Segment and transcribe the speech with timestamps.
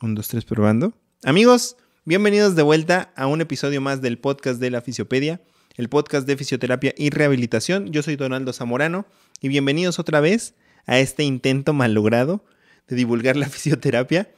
[0.00, 0.92] Un, dos, tres, probando.
[1.24, 5.40] Amigos, bienvenidos de vuelta a un episodio más del podcast de la Fisiopedia,
[5.74, 7.90] el podcast de fisioterapia y rehabilitación.
[7.90, 9.06] Yo soy Donaldo Zamorano
[9.40, 10.54] y bienvenidos otra vez
[10.86, 12.44] a este intento malogrado
[12.86, 14.30] de divulgar la fisioterapia.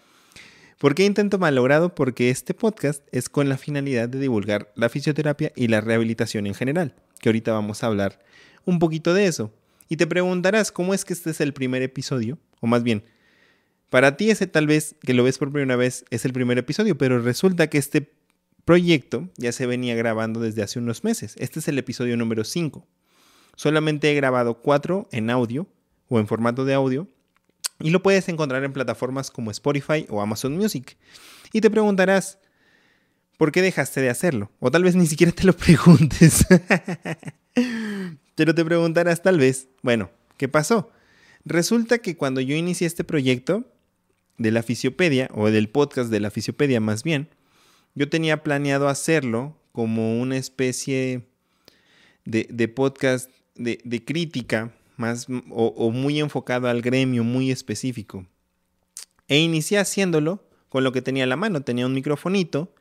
[0.78, 1.94] ¿Por qué intento malogrado?
[1.94, 6.54] Porque este podcast es con la finalidad de divulgar la fisioterapia y la rehabilitación en
[6.54, 8.18] general, que ahorita vamos a hablar
[8.64, 9.52] un poquito de eso.
[9.90, 13.04] Y te preguntarás cómo es que este es el primer episodio, o más bien,
[13.90, 16.96] para ti ese tal vez que lo ves por primera vez es el primer episodio,
[16.96, 18.12] pero resulta que este
[18.64, 21.34] proyecto ya se venía grabando desde hace unos meses.
[21.38, 22.86] Este es el episodio número 5.
[23.56, 25.66] Solamente he grabado 4 en audio
[26.08, 27.08] o en formato de audio
[27.80, 30.96] y lo puedes encontrar en plataformas como Spotify o Amazon Music.
[31.52, 32.38] Y te preguntarás,
[33.38, 34.52] ¿por qué dejaste de hacerlo?
[34.60, 36.46] O tal vez ni siquiera te lo preguntes.
[38.36, 40.90] Pero te preguntarás tal vez, bueno, ¿qué pasó?
[41.44, 43.64] Resulta que cuando yo inicié este proyecto,
[44.40, 47.28] de la Fisiopedia, o del podcast de la Fisiopedia más bien,
[47.94, 51.26] yo tenía planeado hacerlo como una especie
[52.24, 58.26] de, podcast de, crítica más o, muy enfocado al gremio, muy específico.
[59.28, 61.60] E inicié haciéndolo con lo que tenía a la mano.
[61.60, 62.74] Tenía un microfonito,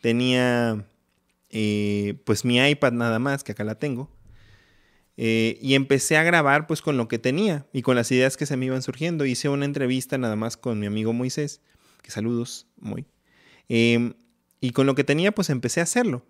[0.00, 0.86] tenía
[1.50, 4.10] eh, pues mi iPad nada más, que acá la tengo.
[5.16, 8.46] Eh, y empecé a grabar pues con lo que tenía y con las ideas que
[8.46, 9.24] se me iban surgiendo.
[9.24, 11.62] Hice una entrevista nada más con mi amigo Moisés,
[12.02, 13.06] que saludos, muy.
[13.68, 14.14] Em,
[14.60, 16.26] y con lo que tenía pues empecé a hacerlo.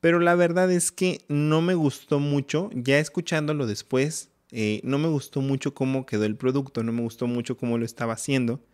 [0.00, 5.08] Pero la verdad es que no me gustó mucho, ya escuchándolo después, eh, no me
[5.08, 8.64] gustó mucho cómo quedó el producto, no me gustó mucho cómo lo estaba haciendo.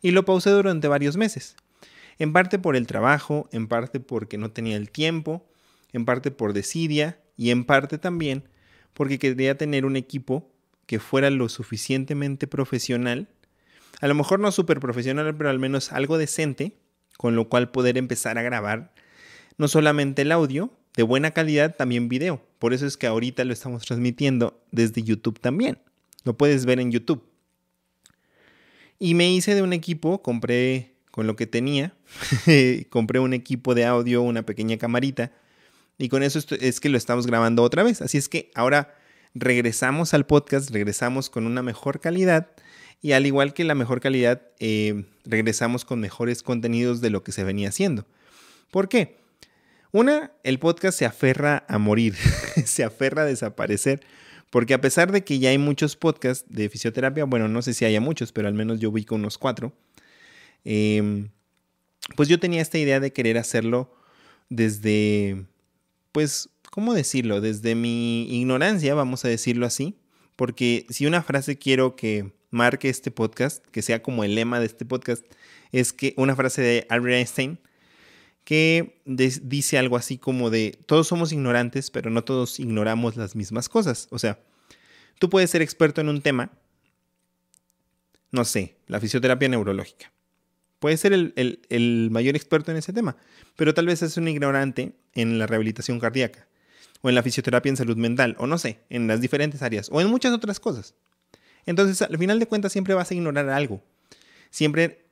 [0.00, 1.56] Y lo pausé durante varios meses.
[2.20, 5.44] En parte por el trabajo, en parte porque no tenía el tiempo,
[5.92, 8.48] en parte por desidia y en parte también
[8.94, 10.50] porque quería tener un equipo
[10.86, 13.28] que fuera lo suficientemente profesional,
[14.00, 16.76] a lo mejor no súper profesional, pero al menos algo decente,
[17.16, 18.92] con lo cual poder empezar a grabar
[19.56, 22.42] no solamente el audio, de buena calidad, también video.
[22.58, 25.78] Por eso es que ahorita lo estamos transmitiendo desde YouTube también.
[26.24, 27.22] Lo puedes ver en YouTube.
[28.98, 31.94] Y me hice de un equipo, compré con lo que tenía,
[32.90, 35.32] compré un equipo de audio, una pequeña camarita,
[35.98, 38.00] y con eso es que lo estamos grabando otra vez.
[38.00, 38.94] Así es que ahora
[39.34, 42.48] regresamos al podcast, regresamos con una mejor calidad
[43.00, 47.32] y al igual que la mejor calidad, eh, regresamos con mejores contenidos de lo que
[47.32, 48.06] se venía haciendo.
[48.70, 49.16] ¿Por qué?
[49.92, 52.14] Una, el podcast se aferra a morir,
[52.64, 54.00] se aferra a desaparecer,
[54.50, 57.84] porque a pesar de que ya hay muchos podcasts de fisioterapia, bueno, no sé si
[57.84, 59.72] haya muchos, pero al menos yo con unos cuatro,
[60.64, 61.30] em,
[62.16, 63.94] pues yo tenía esta idea de querer hacerlo
[64.48, 65.46] desde
[66.12, 67.40] pues, ¿cómo decirlo?
[67.40, 69.96] Desde mi ignorancia, vamos a decirlo así,
[70.36, 74.66] porque si una frase quiero que marque este podcast, que sea como el lema de
[74.66, 75.24] este podcast,
[75.72, 77.58] es que una frase de Albert Einstein
[78.48, 83.68] que dice algo así como de todos somos ignorantes, pero no todos ignoramos las mismas
[83.68, 84.08] cosas.
[84.10, 84.40] O sea,
[85.18, 86.50] tú puedes ser experto en un tema,
[88.30, 90.10] no sé, la fisioterapia neurológica.
[90.78, 93.16] Puedes ser el, mayor experto en ese tema,
[93.56, 96.46] pero tal vez es un ignorante en la rehabilitación cardíaca,
[97.00, 100.00] o en la fisioterapia en salud mental, o no sé, en las diferentes áreas, o
[100.00, 100.94] en muchas otras cosas.
[101.66, 103.82] Entonces, al final de cuentas, siempre vas a ignorar algo.
[104.50, 105.04] Siempre,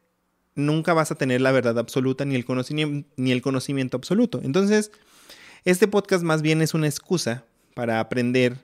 [0.54, 2.46] nunca vas a tener la verdad absoluta ni el
[3.16, 4.40] ni el conocimiento absoluto.
[4.42, 4.90] Entonces,
[5.64, 7.44] este podcast más bien es una excusa
[7.74, 8.56] para aprender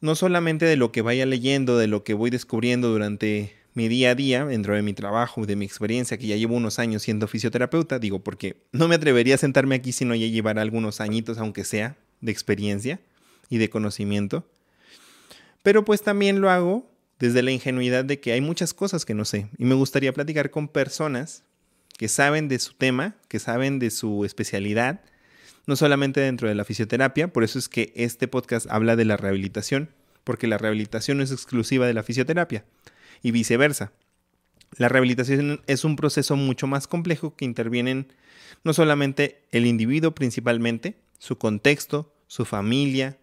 [0.00, 4.10] no solamente de lo que vaya leyendo, de lo que voy descubriendo durante mi día
[4.10, 7.28] a día, dentro de mi trabajo, de mi experiencia, que ya llevo unos años siendo
[7.28, 11.38] fisioterapeuta, digo, porque no me atrevería a sentarme aquí si no ya llevar algunos añitos,
[11.38, 13.00] aunque sea, de experiencia
[13.48, 14.46] y de conocimiento.
[15.62, 19.24] Pero pues también lo hago desde la ingenuidad de que hay muchas cosas que no
[19.24, 21.44] sé y me gustaría platicar con personas
[21.98, 25.02] que saben de su tema, que saben de su especialidad,
[25.66, 29.18] no solamente dentro de la fisioterapia, por eso es que este podcast habla de la
[29.18, 29.90] rehabilitación,
[30.24, 32.64] porque la rehabilitación no es exclusiva de la fisioterapia
[33.22, 33.92] y viceversa.
[34.76, 38.12] La rehabilitación es un proceso mucho más complejo que intervienen
[38.64, 43.18] no solamente el individuo principalmente, su contexto, su familia,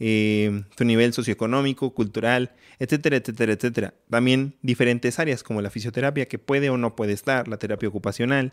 [0.00, 3.94] eh, su nivel socioeconómico, cultural, etcétera, etcétera, etcétera.
[4.10, 8.52] También diferentes áreas como la fisioterapia que puede o no puede estar, la terapia ocupacional,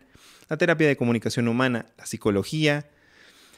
[0.49, 2.89] la terapia de comunicación humana, la psicología,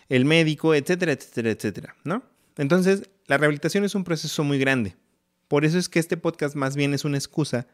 [0.09, 2.23] el médico, etcétera, etcétera, etcétera, ¿no?
[2.57, 4.95] Entonces, la rehabilitación es un proceso muy grande.
[5.53, 7.67] Por eso es que este podcast más bien es una excusa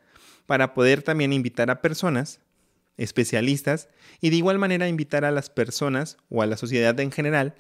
[0.48, 2.42] para poder también invitar a personas
[2.98, 3.88] especialistas
[4.20, 7.56] y de igual manera invitar a las personas o a la sociedad en general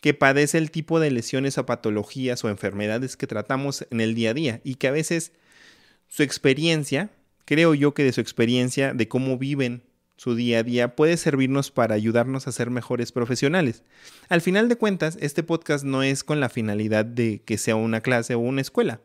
[0.00, 4.30] que padece el tipo de lesiones o patologías o enfermedades que tratamos en el día
[4.30, 5.32] a día y que a veces
[6.08, 7.10] su experiencia
[7.44, 9.82] creo yo que de su experiencia, de cómo viven
[10.16, 13.82] su día a día, puede servirnos para ayudarnos a ser mejores profesionales.
[14.30, 18.00] Al final de cuentas, este podcast no es con la finalidad de que sea una
[18.00, 19.02] clase o una escuela.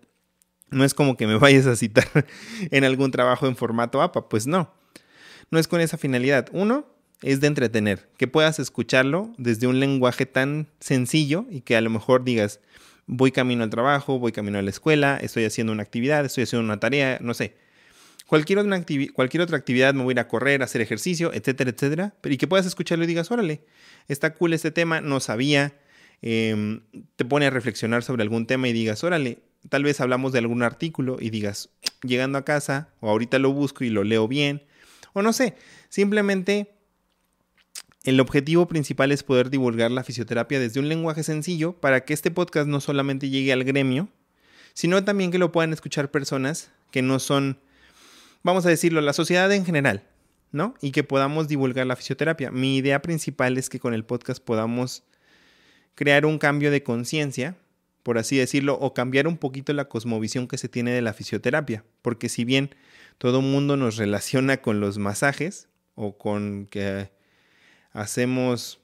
[0.71, 2.07] No es como que me vayas a citar
[2.71, 4.73] en algún trabajo en formato APA, pues no.
[5.51, 6.47] No es con esa finalidad.
[6.51, 6.85] Uno,
[7.21, 11.89] es de entretener, que puedas escucharlo desde un lenguaje tan sencillo y que a lo
[11.89, 12.59] mejor digas,
[13.07, 16.63] voy camino al trabajo, voy camino a la escuela, estoy haciendo una actividad, estoy haciendo
[16.65, 17.57] una tarea, no sé.
[18.27, 22.13] Cualquier otra, actividad, me voy a ir a correr, a hacer ejercicio, etcétera, etcétera.
[22.25, 23.65] Y que puedas escucharlo y digas, órale,
[24.07, 25.73] está cool este tema, no sabía.
[26.21, 26.81] Em,
[27.15, 30.63] te pone a reflexionar sobre algún tema y digas, órale, tal vez hablamos de algún
[30.63, 31.69] artículo y digas,
[32.03, 34.63] llegando a casa, o ahorita lo busco y lo leo bien,
[35.13, 35.55] o no sé,
[35.89, 36.71] simplemente
[38.03, 42.31] el objetivo principal es poder divulgar la fisioterapia desde un lenguaje sencillo para que este
[42.31, 44.07] podcast no solamente llegue al gremio,
[44.73, 47.59] sino también que lo puedan escuchar personas que no son,
[48.43, 50.03] vamos a decirlo, la sociedad en general,
[50.51, 50.73] ¿no?
[50.81, 52.51] Y que podamos divulgar la fisioterapia.
[52.51, 55.03] Mi idea principal es que con el podcast podamos
[55.95, 57.57] crear un cambio de conciencia,
[58.03, 61.83] por así decirlo, o cambiar un poquito la cosmovisión que se tiene de la fisioterapia.
[62.01, 62.75] Porque si bien
[63.17, 67.11] todo el mundo nos relaciona con los masajes o con que
[67.91, 68.79] hacemos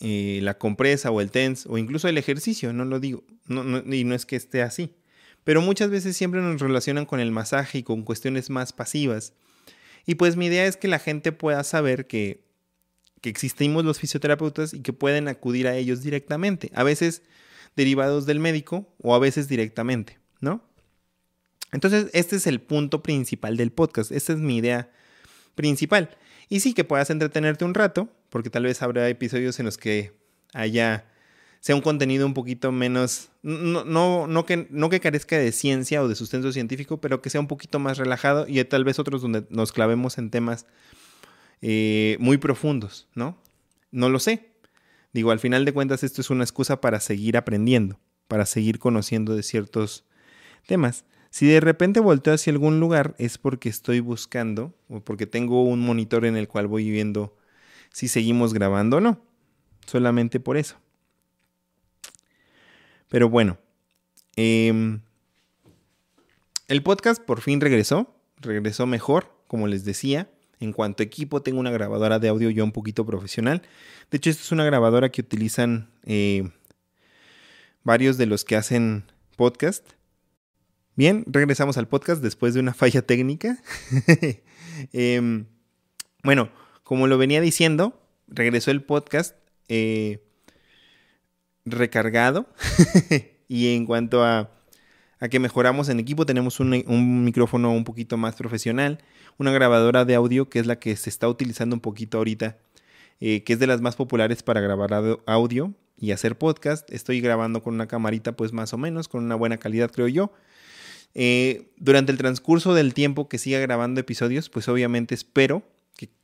[0.00, 4.14] eh, la compresa o el TENS o incluso el ejercicio, no lo digo, y no
[4.14, 4.94] es que esté así.
[5.44, 9.32] Pero muchas veces siempre nos relacionan con el masaje y con cuestiones más pasivas.
[10.06, 12.44] Y pues mi idea es que la gente pueda saber que,
[13.20, 17.22] que existimos los fisioterapeutas y que pueden acudir a ellos directamente, a veces
[17.76, 20.62] derivados del médico o a veces directamente, ¿no?
[21.72, 24.90] Entonces, este es el punto principal del podcast, esta es mi idea
[25.54, 26.10] principal.
[26.48, 30.12] Y sí, que puedas entretenerte un rato, porque tal vez habrá episodios en los que
[30.52, 31.06] haya
[31.62, 36.02] sea un contenido un poquito menos, no, no, no, que, no que carezca de ciencia
[36.02, 39.22] o de sustento científico, pero que sea un poquito más relajado y tal vez otros
[39.22, 40.66] donde nos clavemos en temas
[41.60, 43.38] eh, muy profundos, ¿no?
[43.92, 44.51] No lo sé.
[45.12, 49.36] Digo, al final de cuentas esto es una excusa para seguir aprendiendo, para seguir conociendo
[49.36, 50.04] de ciertos
[50.66, 51.04] temas.
[51.30, 55.80] Si de repente volteo hacia algún lugar es porque estoy buscando o porque tengo un
[55.80, 57.36] monitor en el cual voy viendo
[57.90, 59.20] si seguimos grabando o no.
[59.86, 60.76] Solamente por eso.
[63.08, 63.58] Pero bueno,
[64.36, 65.02] em,
[66.68, 68.16] el podcast por fin regresó.
[68.36, 70.30] Regresó mejor, como les decía.
[70.62, 73.62] En cuanto a equipo, tengo una grabadora de audio yo un poquito profesional.
[74.12, 76.52] De hecho, esta es una grabadora que utilizan eh,
[77.82, 79.02] varios de los que hacen
[79.36, 79.84] podcast.
[80.94, 83.60] Bien, regresamos al podcast después de una falla técnica.
[84.92, 85.46] Em,
[86.22, 86.48] bueno,
[86.84, 89.36] como lo venía diciendo, regresó el podcast
[89.66, 90.24] eh,
[91.64, 92.46] recargado.
[93.48, 94.61] y en cuanto a,
[95.28, 98.98] que mejoramos en equipo, tenemos un, micrófono un poquito más profesional,
[99.38, 102.58] una grabadora de audio que es la que se está utilizando un poquito ahorita,
[103.20, 106.90] eh, que es de las más populares para grabar audio y hacer podcast.
[106.92, 110.32] Estoy grabando con una camarita pues más o menos, con una buena calidad creo yo.
[111.14, 115.62] Eh, durante el transcurso del tiempo que siga grabando episodios, pues obviamente espero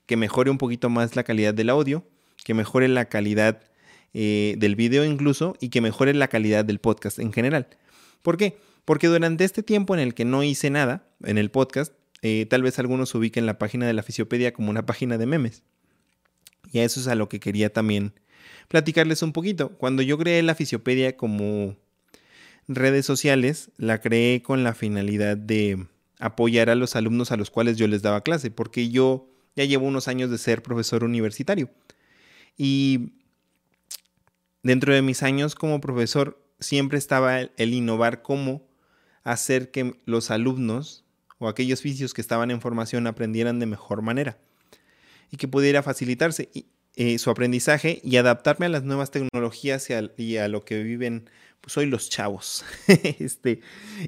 [0.06, 2.02] que, mejore un poquito más la calidad del audio,
[2.44, 3.60] que mejore la calidad
[4.14, 7.68] eh, del video incluso y que mejore la calidad del podcast en general.
[8.22, 8.58] ¿Por qué?
[8.88, 11.92] Porque durante este tiempo en el que no hice nada en el podcast,
[12.22, 15.62] eh, tal vez algunos ubiquen la página de la Fisiopedia como una página de memes.
[16.72, 18.14] Y a eso es a lo que quería también
[18.66, 19.76] platicarles un poquito.
[19.76, 21.76] Cuando yo creé la Fisiopedia como
[22.66, 25.86] redes sociales la creé con la finalidad de
[26.18, 29.86] apoyar a los alumnos a los cuales yo les daba clase, porque yo ya llevo
[29.86, 31.68] unos años de ser profesor universitario.
[32.56, 33.12] Y
[34.62, 38.67] dentro de mis años como profesor siempre estaba el, innovar cómo
[39.32, 41.04] hacer que los alumnos
[41.38, 44.38] o aquellos oficios que estaban en formación aprendieran de mejor manera
[45.30, 46.50] y que pudiera facilitarse
[46.96, 51.28] eh, su aprendizaje y adaptarme a las nuevas tecnologías y a lo que viven
[51.60, 52.64] pues soy los chavos.
[53.18, 53.60] este,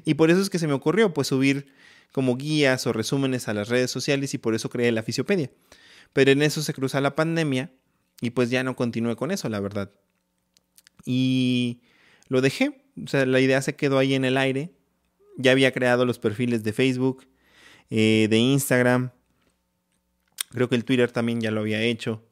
[0.05, 1.67] y por eso es que se me ocurrió pues subir
[2.11, 5.51] como guías o resúmenes a las redes sociales y por eso creé la Fisiopedia.
[6.13, 7.71] Pero en eso se cruza la pandemia
[8.19, 9.91] y pues ya no continué con eso, la verdad.
[11.05, 11.81] Y
[12.27, 14.71] lo dejé, o sea, la idea se quedó ahí en el aire.
[15.37, 17.27] Ya había creado los perfiles de Facebook,
[17.89, 19.11] eh, de Instagram.
[20.49, 22.23] Creo que el Twitter también ya lo había hecho.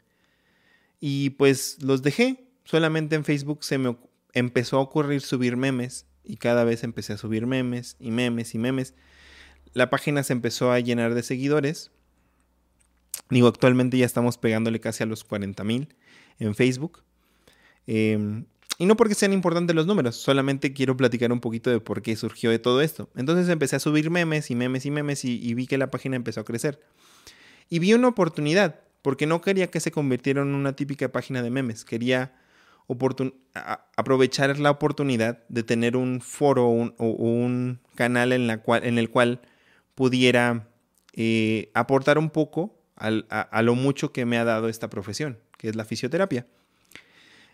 [1.00, 2.46] Y pues los dejé.
[2.65, 3.98] Solamente en Facebook se me,
[4.34, 8.60] empezó a ocurrir subir memes y cada vez empecé a subir memes y memes y
[8.60, 8.94] memes.
[9.74, 11.91] La página se empezó a llenar de seguidores.
[13.29, 15.96] Digo, actualmente ya estamos pegándole casi a los 40 mil
[16.39, 17.03] en Facebook.
[17.88, 18.46] Em,
[18.79, 22.15] y no porque sean importantes los números, solamente quiero platicar un poquito de por qué
[22.15, 23.09] surgió de todo esto.
[23.13, 26.39] Entonces empecé a subir memes y memes y memes y, vi que la página empezó
[26.39, 26.79] a crecer.
[27.69, 31.50] Y vi una oportunidad, porque no quería que se convirtiera en una típica página de
[31.50, 31.83] memes.
[31.83, 32.33] Quería
[33.98, 39.09] aprovechar la oportunidad de tener un foro o un, canal en, la cual, en el
[39.09, 39.41] cual
[39.93, 40.69] pudiera
[41.13, 45.75] eh, aportar un poco a, lo mucho que me ha dado esta profesión, que es
[45.75, 46.48] la fisioterapia.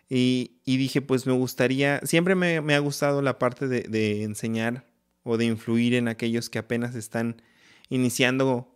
[0.09, 4.85] Y, dije, pues me gustaría, siempre me, ha gustado la parte de, enseñar
[5.23, 7.41] o de influir en aquellos que apenas están
[7.89, 8.71] iniciando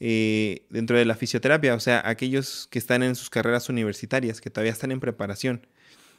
[0.00, 4.50] eh, dentro de la fisioterapia, o sea, aquellos que están en sus carreras universitarias, que
[4.50, 5.66] todavía están en preparación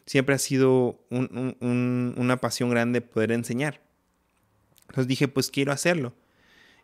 [0.10, 3.80] siempre ha sido una pasión grande poder enseñar.
[4.88, 6.16] Entonces dije, pues quiero hacerlo.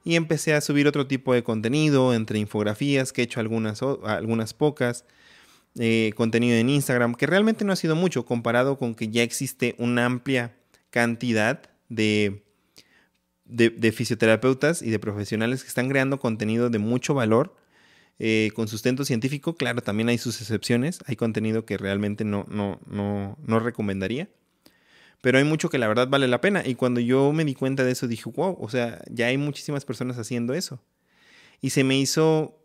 [0.03, 4.53] Y empecé a subir otro tipo de contenido, entre infografías, que he hecho algunas, algunas
[4.53, 5.05] pocas,
[5.79, 9.75] eh, contenido en Instagram, que realmente no ha sido mucho comparado con que ya existe
[9.77, 10.55] una amplia
[10.89, 12.43] cantidad de,
[13.45, 17.55] de fisioterapeutas y de profesionales que están creando contenido de mucho valor
[18.17, 22.79] eh, con sustento científico, claro, también hay sus excepciones, hay contenido que realmente no, no,
[22.85, 24.29] no, no recomendaría,
[25.21, 26.63] pero hay mucho que la verdad vale la pena.
[26.65, 29.83] Y cuando yo me di cuenta de eso, dije, wow, o sea, ya hay muchísimas
[29.83, 30.81] personas haciendo eso.
[31.61, 32.63] Y se me hizo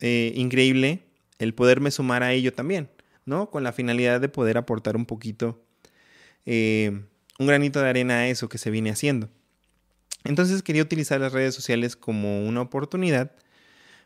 [0.00, 1.02] eh, increíble
[1.38, 2.90] el poderme sumar a ello también,
[3.24, 3.50] ¿no?
[3.50, 5.62] Con la finalidad de poder aportar un poquito,
[6.44, 7.02] eh,
[7.38, 9.28] un granito de arena a eso que se viene haciendo.
[10.24, 13.32] Entonces quería utilizar las redes sociales como una oportunidad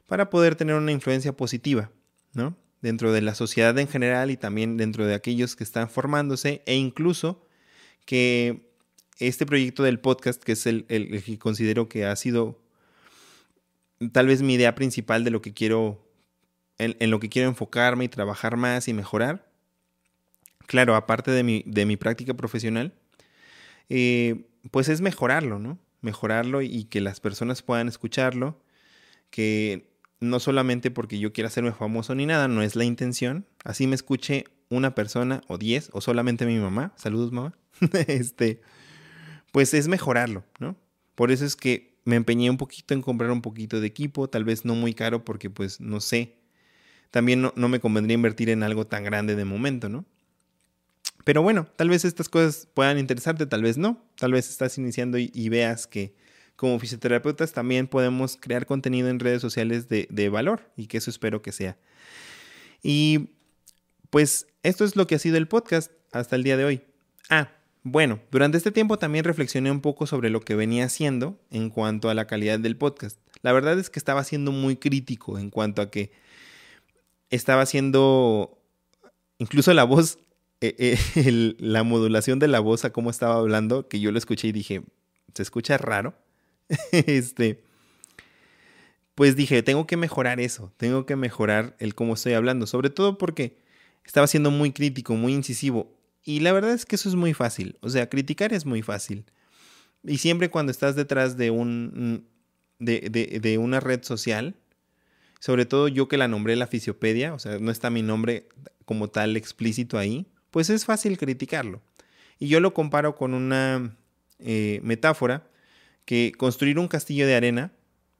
[0.06, 1.90] para poder tener una influencia positiva,
[2.32, 2.56] ¿no?
[2.82, 6.74] Dentro de la sociedad en general y también dentro de aquellos que están formándose e
[6.74, 7.46] incluso
[8.06, 8.70] que
[9.18, 12.60] este proyecto del podcast, que es el, que considero que ha sido
[14.12, 16.09] tal vez mi idea principal de lo que quiero,
[16.80, 19.46] en, lo que quiero enfocarme y trabajar más y mejorar,
[20.66, 22.94] claro, aparte de mi, de mi práctica profesional,
[23.88, 25.78] eh, pues es mejorarlo, ¿no?
[26.00, 28.62] Mejorarlo y que las personas puedan escucharlo,
[29.30, 33.46] que no solamente porque yo quiera hacerme famoso ni nada, no es la intención.
[33.64, 36.92] Así me escuche una persona o diez o solamente mi mamá.
[36.96, 37.54] Saludos, mamá.
[38.06, 38.62] este,
[39.52, 40.76] pues es mejorarlo, ¿no?
[41.14, 44.44] Por eso es que me empeñé un poquito en comprar un poquito de equipo, tal
[44.44, 46.39] vez no muy caro porque pues no sé.
[47.10, 50.04] También no, me convendría invertir en algo tan grande de momento, ¿no?
[51.24, 54.02] Pero bueno, tal vez estas cosas puedan interesarte, tal vez no.
[54.16, 56.14] Tal vez estás iniciando y veas que
[56.60, 61.40] como fisioterapeutas también podemos crear contenido en redes sociales de, valor y que eso espero
[61.40, 61.78] que sea.
[62.82, 63.30] Y
[64.10, 66.82] pues esto es lo que ha sido el podcast hasta el día de hoy.
[67.30, 67.48] Ah,
[67.82, 72.10] bueno, durante este tiempo también reflexioné un poco sobre lo que venía haciendo en cuanto
[72.10, 73.18] a la calidad del podcast.
[73.40, 76.12] La verdad es que estaba siendo muy crítico en cuanto a que
[77.30, 78.60] estaba haciendo
[79.38, 80.18] incluso la voz,
[80.60, 84.48] eh, eh, la modulación de la voz a cómo estaba hablando, que yo lo escuché
[84.48, 84.82] y dije,
[85.34, 86.14] se escucha raro.
[86.92, 87.64] este,
[89.14, 93.18] pues dije, tengo que mejorar eso, tengo que mejorar el cómo estoy hablando, sobre todo
[93.18, 93.58] porque
[94.04, 95.96] estaba siendo muy crítico, muy incisivo.
[96.22, 99.24] Y la verdad es que eso es muy fácil, o sea, criticar es muy fácil.
[100.04, 102.28] Y siempre cuando estás detrás de un
[102.78, 104.54] de, de una red social,
[105.40, 108.48] sobre todo yo que la nombré la Fisiopedia, o sea, no está mi nombre
[108.84, 111.80] como tal explícito ahí, pues es fácil criticarlo.
[112.38, 113.96] Y yo lo comparo con una
[114.38, 115.46] eh, metáfora
[116.04, 117.72] que construir un castillo de arena,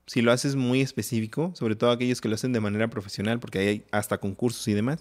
[0.06, 3.58] si lo haces muy específico, sobre todo aquellos que lo hacen de manera profesional, porque
[3.58, 5.00] hay hasta concursos y demás,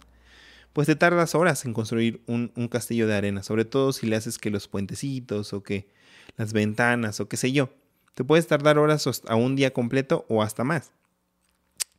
[0.74, 4.38] pues te tardas horas en construir un, castillo de arena, sobre todo si le haces
[4.38, 5.90] que los puentecitos o que
[6.38, 7.70] las ventanas o qué sé yo.
[8.14, 10.92] Te puedes tardar horas a un día completo o hasta más.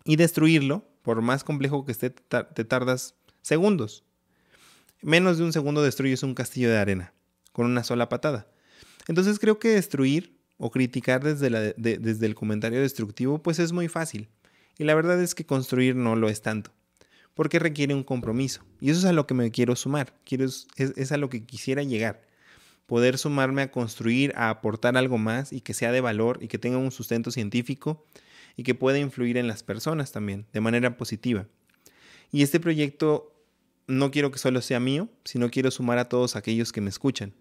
[0.04, 4.04] Y destruirlo, por más complejo que esté, te tardas segundos.
[5.02, 7.14] Menos de un segundo destruyes un castillo de arena
[7.52, 8.48] con una sola patada.
[9.08, 14.28] Entonces creo que destruir o criticar desde, desde el comentario destructivo, pues es muy fácil.
[14.78, 16.70] Y la verdad es que construir no lo es tanto,
[17.34, 18.62] porque requiere un compromiso.
[18.80, 21.44] Y eso es a lo que me quiero sumar, quiero, es, es a lo que
[21.44, 22.22] quisiera llegar.
[22.86, 26.58] Poder sumarme a construir, a aportar algo más y que sea de valor y que
[26.58, 28.04] tenga un sustento científico
[28.56, 31.46] y que pueda influir en las personas también, de manera positiva.
[32.32, 33.34] Y este proyecto
[33.86, 37.34] no quiero que solo sea mío, sino quiero sumar a todos aquellos que me escuchan.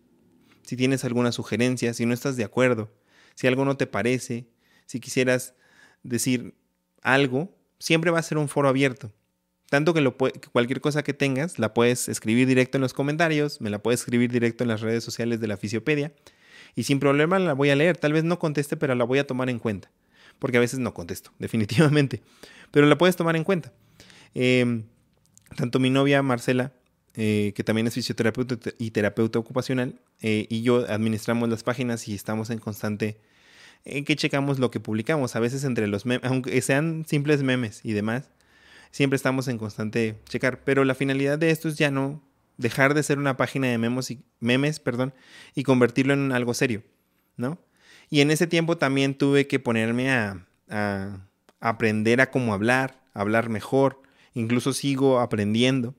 [0.63, 2.91] Si tienes alguna sugerencia, si no estás de acuerdo,
[3.35, 4.47] si algo no te parece,
[4.85, 5.53] si quisieras
[6.03, 6.55] decir
[7.01, 9.11] algo, siempre va a ser un foro abierto.
[9.69, 13.69] Tanto que, lo cualquier cosa que tengas la puedes escribir directo en los comentarios, me
[13.69, 16.11] la puedes escribir directo en las redes sociales de la Fisiopedia
[16.75, 17.97] y sin problema la voy a leer.
[17.97, 19.91] Tal vez no conteste, pero la voy a tomar en cuenta.
[20.39, 22.21] Porque a veces no contesto, definitivamente.
[22.71, 23.71] Pero la puedes tomar en cuenta.
[24.33, 24.83] Em,
[25.55, 26.73] tanto mi novia Marcela
[27.15, 32.13] eh, que también es fisioterapeuta y terapeuta ocupacional, eh, y yo administramos las páginas y
[32.13, 33.19] estamos en constante
[33.83, 35.35] en que checamos lo que publicamos.
[35.35, 38.29] A veces entre los memes, aunque sean simples memes y demás,
[38.91, 40.63] siempre estamos en constante checar.
[40.63, 42.23] Pero la finalidad de esto es ya no
[42.57, 45.13] dejar de ser una página de memes y, memes, perdón,
[45.55, 46.83] y convertirlo en algo serio,
[47.37, 47.59] ¿no?
[48.09, 51.27] Y en ese tiempo también tuve que ponerme a, a
[51.59, 54.01] aprender a cómo hablar, hablar mejor.
[54.33, 55.95] Incluso sigo aprendiendo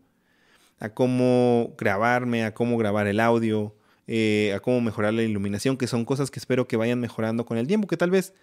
[0.80, 3.76] a cómo grabarme, a cómo grabar el audio,
[4.06, 7.58] eh, a cómo mejorar la iluminación, que son cosas que espero que vayan mejorando con
[7.58, 8.34] el tiempo, que tal vez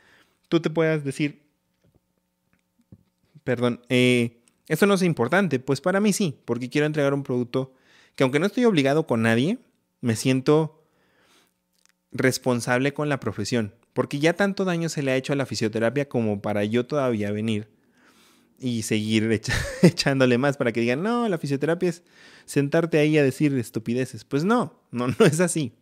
[0.47, 1.41] tú te puedas decir,
[3.43, 7.73] perdón, eh, esto no es importante, pues para mí sí, porque quiero entregar un producto
[8.15, 9.57] que aunque no estoy obligado con nadie,
[9.99, 10.76] me siento
[12.17, 16.07] responsable con la profesión, porque ya tanto daño se le ha hecho a la fisioterapia
[16.07, 17.67] como para yo todavía venir
[18.59, 19.41] y seguir
[19.81, 22.03] echándole más para que digan, no, la fisioterapia es
[22.45, 24.23] sentarte ahí a decir estupideces.
[24.23, 25.73] Pues no, no, no es así.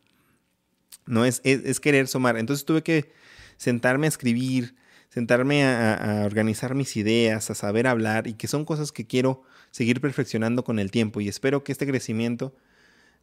[1.06, 2.38] No es, es, querer sumar.
[2.38, 3.12] Entonces tuve que
[3.58, 4.76] sentarme a escribir,
[5.10, 10.02] sentarme a, organizar mis ideas, a saber hablar y que son cosas que quiero seguir
[10.02, 12.56] perfeccionando con el tiempo y espero que este crecimiento,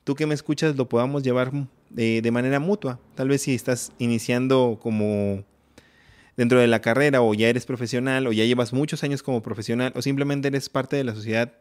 [0.04, 1.52] tú que me escuchas, lo podamos llevar
[1.90, 3.00] de, de manera mutua.
[3.14, 5.44] Tal vez si estás iniciando como
[6.36, 9.92] dentro de la carrera o ya eres profesional o ya llevas muchos años como profesional
[9.94, 11.52] o simplemente eres parte de la sociedad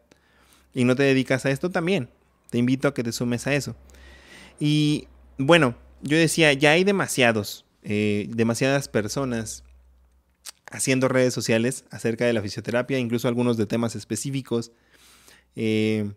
[0.73, 2.09] y no te dedicas a esto también.
[2.49, 3.75] Te invito a que te sumes a eso.
[4.59, 5.07] Y
[5.37, 9.63] bueno, yo decía, ya hay demasiados, eh, demasiadas personas
[10.71, 14.71] haciendo redes sociales acerca de la fisioterapia, incluso algunos de temas específicos,
[15.55, 16.11] eh,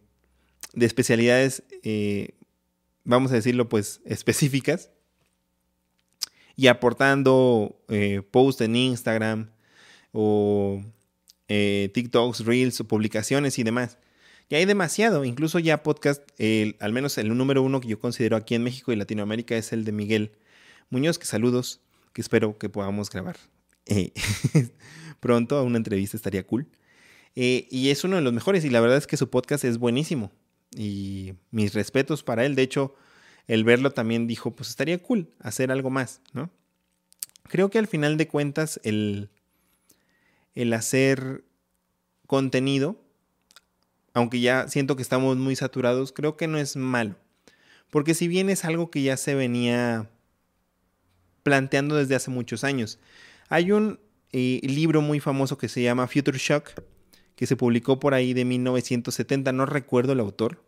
[0.75, 2.31] de especialidades, eh,
[3.05, 4.91] vamos a decirlo, pues específicas
[6.57, 9.51] y aportando eh, posts en Instagram
[10.13, 10.83] o
[11.49, 13.99] eh, TikToks, Reels publicaciones y demás.
[14.49, 16.23] Y hay demasiado, incluso ya podcast,
[16.79, 19.85] al menos el número uno que yo considero aquí en México y Latinoamérica es el
[19.85, 20.33] de Miguel
[20.91, 21.81] Muñoz, que saludos,
[22.13, 23.37] que espero que podamos grabar
[23.87, 24.13] eh,
[25.21, 26.67] pronto una entrevista, estaría cool.
[27.35, 30.31] y es uno de los mejores y la verdad es que su podcast es buenísimo
[30.77, 32.55] y mis respetos para él.
[32.55, 32.95] De hecho,
[33.47, 36.51] el verlo también dijo, pues estaría cool hacer algo más, ¿no?
[37.45, 39.31] Creo que al final de cuentas el,
[40.55, 41.45] el hacer
[42.27, 43.01] contenido,
[44.15, 47.17] aunque ya siento que estamos muy saturados, creo que no es malo.
[47.91, 50.11] Porque si bien es algo que ya se venía
[51.43, 52.99] planteando desde hace muchos años,
[53.49, 54.01] hay un
[54.33, 56.71] eh, libro muy famoso que se llama Future Shock,
[57.37, 60.64] que se publicó por ahí de 1970, no recuerdo el autor,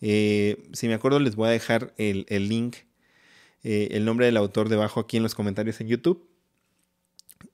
[0.00, 2.76] eh, si me acuerdo, les voy a dejar el, link,
[3.62, 6.28] eh, el nombre del autor debajo aquí en los comentarios en YouTube.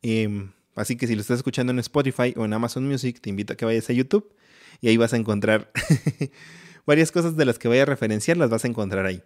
[0.02, 3.52] Em, así que si lo estás escuchando en Spotify o en Amazon Music, te invito
[3.52, 4.32] a que vayas a YouTube
[4.80, 5.70] y ahí vas a encontrar
[6.86, 9.22] varias cosas de las que voy a referenciar, las vas a encontrar ahí.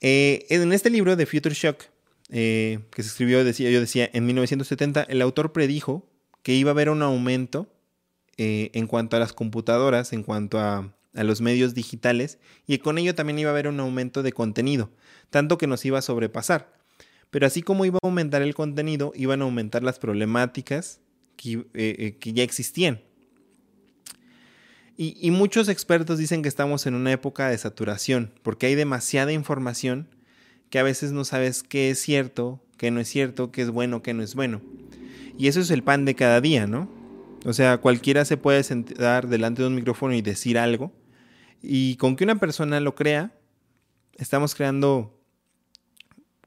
[0.00, 1.84] Eh, en este libro de Future Shock,
[2.28, 6.08] que se escribió, yo decía, en 1970, el autor predijo
[6.42, 7.68] que iba a haber un aumento
[8.36, 13.14] en cuanto a las computadoras, en cuanto a a los medios digitales y con ello
[13.14, 14.90] también iba a haber un aumento de contenido,
[15.30, 16.74] tanto que nos iba a sobrepasar.
[17.30, 21.00] Pero así como iba a aumentar el contenido, iban a aumentar las problemáticas
[21.36, 23.00] que, eh, eh, que ya existían.
[24.96, 29.32] Y, y, muchos expertos dicen que estamos en una época de saturación, porque hay demasiada
[29.32, 30.08] información
[30.70, 34.02] que a veces no sabes qué es cierto, qué no es cierto, qué es bueno,
[34.02, 34.60] qué no es bueno.
[35.36, 36.88] Y eso es el pan de cada día, ¿no?
[37.44, 40.92] O sea, cualquiera se puede sentar delante de un micrófono y decir algo,
[41.66, 43.32] y con que una persona lo crea,
[44.16, 45.18] estamos creando,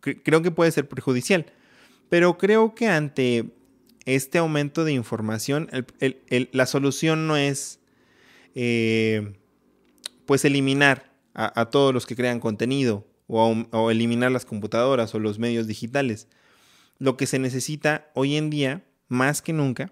[0.02, 1.48] creo que puede ser perjudicial,
[2.10, 3.52] pero creo que ante
[4.06, 5.70] este aumento de información,
[6.52, 7.80] la solución no es
[8.56, 9.34] eh,
[10.26, 15.68] pues eliminar a, todos los que crean contenido o, eliminar las computadoras o los medios
[15.68, 16.28] digitales.
[17.00, 19.92] Lo que se necesita hoy en día, más que nunca,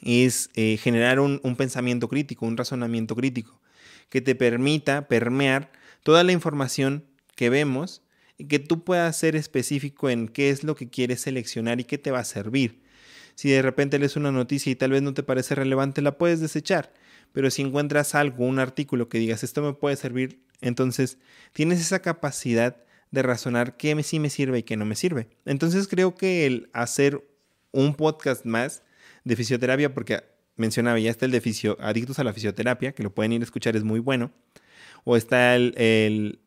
[0.00, 3.59] es eh, generar un, pensamiento crítico, un razonamiento crítico
[4.10, 8.02] que te permita permear toda la información que vemos
[8.36, 11.96] y que tú puedas ser específico en qué es lo que quieres seleccionar y qué
[11.96, 12.82] te va a servir.
[13.34, 16.40] Si de repente lees una noticia y tal vez no te parece relevante, la puedes
[16.40, 16.92] desechar.
[17.32, 21.18] Pero si encuentras algo, un artículo que digas, esto me puede servir, entonces
[21.52, 22.76] tienes esa capacidad
[23.10, 25.28] de razonar qué sí me sirve y qué no me sirve.
[25.44, 27.24] Entonces creo que el hacer
[27.72, 28.82] un podcast más
[29.24, 30.22] de fisioterapia, porque
[30.60, 33.44] mencionaba, ya está el de fisio, Adictos a la Fisioterapia, que lo pueden ir a
[33.44, 34.30] escuchar, es muy bueno.
[35.04, 36.40] O está el, el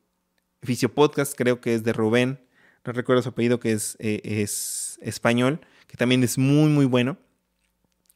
[0.61, 2.39] Fisio Podcast, creo que es de Rubén,
[2.85, 7.17] no recuerdo su apellido, que es, eh, es español, que también es muy, muy bueno.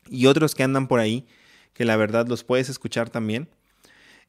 [0.09, 1.27] Y otros que andan por ahí,
[1.73, 3.49] que la verdad los puedes escuchar también.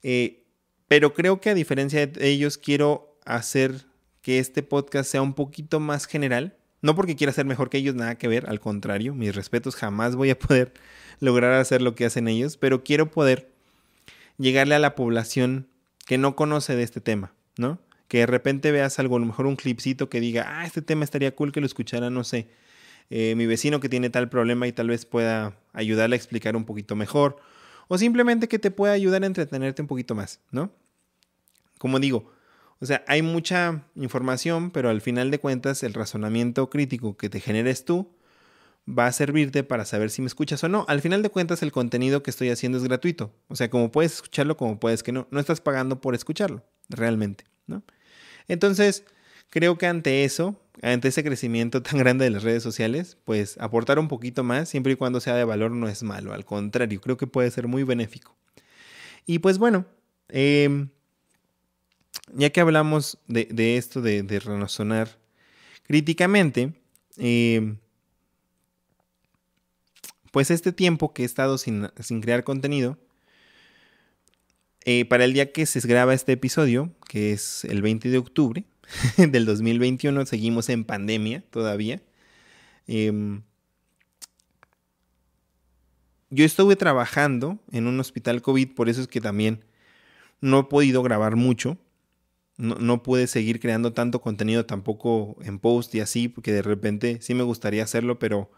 [0.03, 0.45] Eh,
[0.87, 3.87] pero creo que a diferencia de ellos, quiero hacer
[4.23, 6.58] que este podcast sea un poquito más general.
[6.81, 10.15] No porque quiera ser mejor que ellos, nada que ver, al contrario, mis respetos, jamás
[10.15, 10.73] voy a poder
[11.21, 13.51] lograr hacer lo que hacen ellos, pero quiero poder
[14.37, 15.67] llegarle a la población
[16.07, 17.81] que no conoce de este tema, ¿no?
[18.07, 21.05] Que de repente veas algo, a lo mejor un clipcito que diga, ah, este tema
[21.05, 22.49] estaría cool que lo escuchara, no sé,
[23.11, 26.65] eh, mi vecino que tiene tal problema y tal vez pueda ayudarle a explicar un
[26.65, 27.39] poquito mejor,
[27.89, 30.71] o simplemente que te pueda ayudar a entretenerte un poquito más, ¿no?
[31.79, 32.31] Como digo,
[32.81, 37.41] o sea, hay mucha información, pero al final de cuentas el razonamiento crítico que te
[37.41, 38.13] generes tú
[38.89, 40.85] va a servirte para saber si me escuchas o no.
[40.89, 43.35] Al final de cuentas el contenido que estoy haciendo es gratuito.
[43.49, 45.27] O sea, como puedes escucharlo, como puedes que no.
[45.31, 47.83] No estás pagando por escucharlo, realmente, ¿no?
[48.47, 49.05] Entonces,
[49.51, 53.99] creo que ante eso, ante ese crecimiento tan grande de las redes sociales, pues aportar
[53.99, 56.33] un poquito más, siempre y cuando sea de valor, no es malo.
[56.33, 58.37] Al contrario, creo que puede ser muy benéfico.
[59.27, 59.85] Y pues bueno,
[60.29, 60.89] em,
[62.35, 65.19] ya que hablamos de, esto de, de razonar
[65.89, 66.75] críticamente,
[67.17, 67.79] em,
[70.31, 71.89] pues este tiempo que he estado sin,
[72.21, 72.99] crear contenido,
[74.85, 78.65] eh, para el día que se graba este episodio, que es el 20 de octubre
[79.17, 82.03] del 2021, seguimos en pandemia todavía.
[82.87, 83.43] Em,
[86.31, 89.65] yo estuve trabajando en un hospital COVID, por eso es que también
[90.41, 91.79] no he podido grabar mucho.
[92.59, 97.19] No, no, pude seguir creando tanto contenido tampoco en post y así, porque de repente
[97.23, 98.51] sí me gustaría hacerlo, pero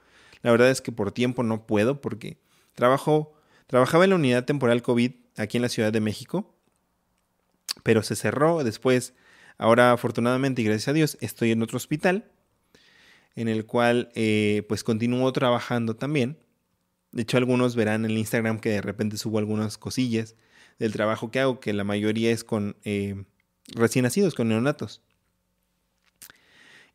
[0.43, 2.39] la verdad es que por tiempo no puedo porque
[2.75, 3.35] trabajo,
[3.67, 6.55] trabajaba en la unidad temporal COVID aquí en la Ciudad de México,
[7.83, 9.15] pero se cerró después.
[9.59, 12.31] Ahora afortunadamente y gracias a Dios estoy en otro hospital
[13.37, 16.39] en el cual eh, pues continúo trabajando también.
[17.13, 20.37] De hecho algunos verán en el Instagram que de repente subo algunas cosillas
[20.79, 23.25] del trabajo que hago, que la mayoría es con eh,
[23.75, 25.03] recién nacidos, con neonatos.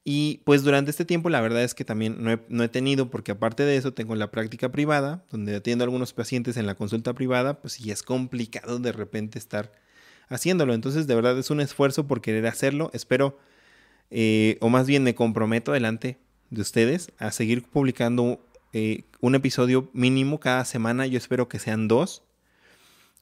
[0.07, 3.63] Y pues durante este tiempo la verdad es que también no he, tenido, porque aparte
[3.63, 7.59] de eso tengo la práctica privada, donde atiendo a algunos pacientes en la consulta privada,
[7.59, 9.71] pues sí es complicado de repente estar
[10.29, 10.75] haciéndolo.
[10.75, 12.91] Entonces de verdad es un esfuerzo por querer hacerlo.
[12.93, 13.39] Espero,
[14.11, 16.19] eh, o más bien me comprometo delante
[16.51, 21.07] de ustedes a seguir publicando eh, un episodio mínimo cada semana.
[21.07, 22.21] Yo espero que sean dos.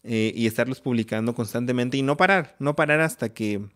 [0.05, 3.69] Eh, y estarlos publicando constantemente y no parar, no parar hasta que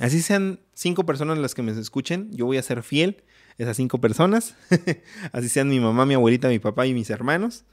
[0.00, 3.22] Así sean cinco personas las que me escuchen, yo voy a ser fiel
[3.58, 4.56] a esas cinco personas.
[5.32, 7.64] Así sean mi mamá, mi abuelita, mi papá y mis hermanos.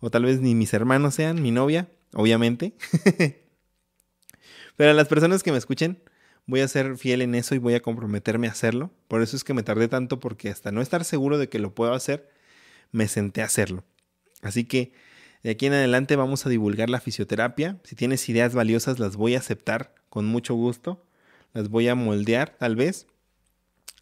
[0.00, 2.74] O tal vez ni mis hermanos sean, mi novia, obviamente.
[4.76, 6.02] Pero a las personas que me escuchen,
[6.46, 8.90] voy a ser fiel en eso y voy a comprometerme a hacerlo.
[9.06, 11.74] Por eso es que me tardé tanto porque hasta no estar seguro de que lo
[11.74, 12.28] puedo hacer,
[12.90, 13.84] me senté a hacerlo.
[14.42, 14.92] Así que
[15.42, 17.78] de aquí en adelante vamos a divulgar la fisioterapia.
[17.84, 21.04] Si tienes ideas valiosas, las voy a aceptar con mucho gusto
[21.52, 23.06] las voy a moldear tal vez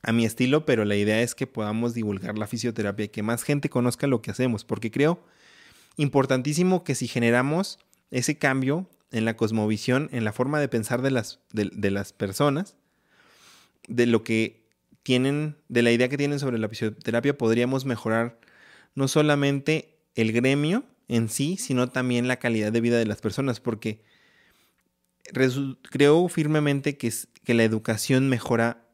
[0.02, 3.42] a mi estilo, pero la idea es que podamos divulgar la fisioterapia y que más
[3.42, 5.24] gente conozca lo que hacemos, porque creo
[5.96, 7.78] importantísimo que si generamos
[8.10, 12.76] ese cambio en la cosmovisión, en la forma de pensar de las, de, las personas,
[13.88, 14.66] de lo que
[15.02, 18.38] tienen, de la idea que tienen sobre la fisioterapia, podríamos mejorar
[18.94, 23.60] no solamente el gremio en sí, sino también la calidad de vida de las personas,
[23.60, 24.02] porque
[25.32, 27.12] creo firmemente que,
[27.46, 28.84] la educación mejora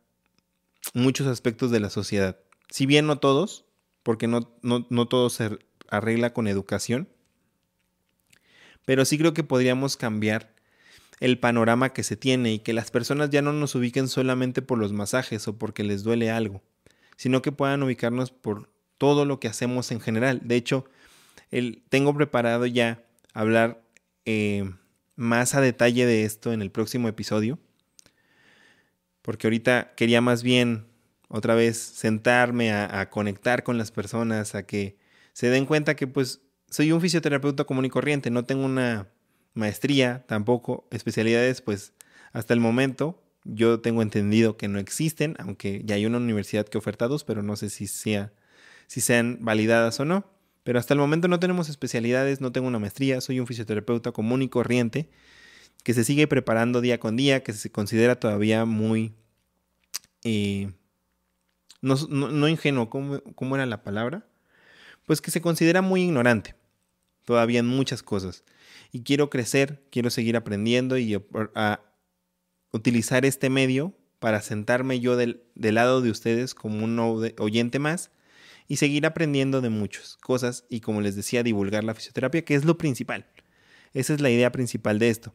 [0.94, 2.38] muchos aspectos de la sociedad.
[2.70, 3.64] Si bien no todos,
[4.03, 7.09] porque no, no, todo se arregla con educación,
[8.85, 10.55] pero sí creo que podríamos cambiar
[11.20, 14.79] el panorama que se tiene y que las personas ya no nos ubiquen solamente por
[14.79, 16.62] los masajes o porque les duele algo,
[17.16, 20.40] sino que puedan ubicarnos por todo lo que hacemos en general.
[20.44, 20.85] De hecho,
[21.88, 23.83] tengo preparado ya hablar
[24.25, 24.71] eh,
[25.17, 27.59] más a detalle de esto en el próximo episodio.
[29.23, 30.87] Porque ahorita quería más bien
[31.29, 34.99] otra vez sentarme a, conectar con las personas, a que
[35.33, 39.09] se den cuenta que pues soy un fisioterapeuta común y corriente, no tengo una
[39.55, 41.95] maestría tampoco, especialidades pues
[42.33, 46.79] hasta el momento yo tengo entendido que no existen, aunque ya hay una universidad que
[46.79, 48.33] oferta dos, pero no sé si, sea,
[48.87, 50.27] si sean validadas o no.
[50.64, 54.42] Pero hasta el momento no tenemos especialidades, no tengo una maestría, soy un fisioterapeuta común
[54.42, 55.09] y corriente
[55.83, 59.14] que se sigue preparando día con día, que se considera todavía muy...
[60.25, 60.70] Eh,
[61.81, 64.25] no, ingenuo, ¿cómo, era la palabra?
[65.05, 66.55] Pues que se considera muy ignorante
[67.25, 68.44] todavía en muchas cosas.
[68.92, 71.20] Y quiero crecer, quiero seguir aprendiendo y
[72.70, 77.01] utilizar este medio para sentarme yo del, del lado de ustedes como un
[77.38, 78.12] oyente más
[78.73, 82.65] y seguir aprendiendo de muchas cosas y como les decía, divulgar la fisioterapia, que es
[82.65, 83.27] lo principal.
[83.93, 85.35] Esa es la idea principal de esto.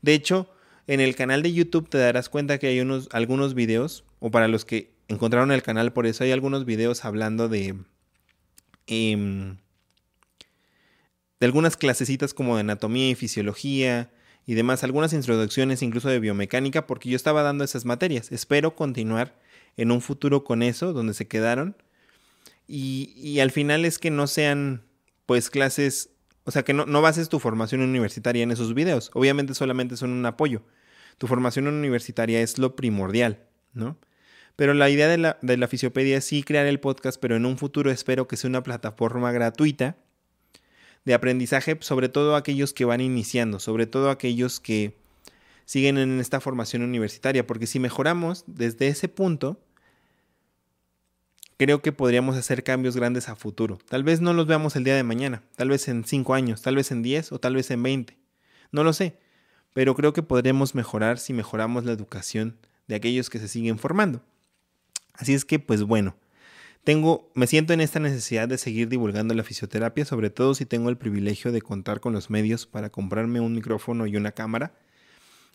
[0.00, 0.50] De hecho,
[0.86, 4.48] en el canal de YouTube te darás cuenta que hay unos, algunos videos, o para
[4.48, 7.76] los que encontraron el canal por eso, hay algunos videos hablando de...
[8.86, 9.58] Em,
[11.40, 14.10] de algunas clasecitas como de anatomía y fisiología
[14.46, 18.32] y demás, algunas introducciones incluso de biomecánica, porque yo estaba dando esas materias.
[18.32, 19.38] Espero continuar
[19.76, 21.76] en un futuro con eso, donde se quedaron.
[22.68, 24.82] Y, al final es que no sean,
[25.24, 26.10] pues, clases,
[26.44, 29.10] o sea, que no, no bases tu formación universitaria en esos videos.
[29.14, 30.62] Obviamente solamente son un apoyo.
[31.16, 33.98] Tu formación universitaria es lo primordial, ¿no?
[34.54, 37.46] Pero la idea de la, de la fisiopedia es sí crear el podcast, pero en
[37.46, 39.96] un futuro espero que sea una plataforma gratuita
[41.04, 44.96] de aprendizaje, sobre todo aquellos que van iniciando, sobre todo aquellos que
[45.64, 49.60] siguen en esta formación universitaria, porque si mejoramos desde ese punto,
[51.58, 53.78] creo que podríamos hacer cambios grandes a futuro.
[53.88, 56.76] Tal vez no los veamos el día de mañana, tal vez en 5 años, tal
[56.76, 58.16] vez en 10 o tal vez en 20.
[58.70, 59.18] No lo sé,
[59.74, 64.22] pero creo que podremos mejorar si mejoramos la educación de aquellos que se siguen formando.
[65.14, 66.16] Así es que, pues bueno,
[66.84, 70.90] tengo, me siento en esta necesidad de seguir divulgando la fisioterapia, sobre todo si tengo
[70.90, 74.74] el privilegio de contar con los medios para comprarme un micrófono y una cámara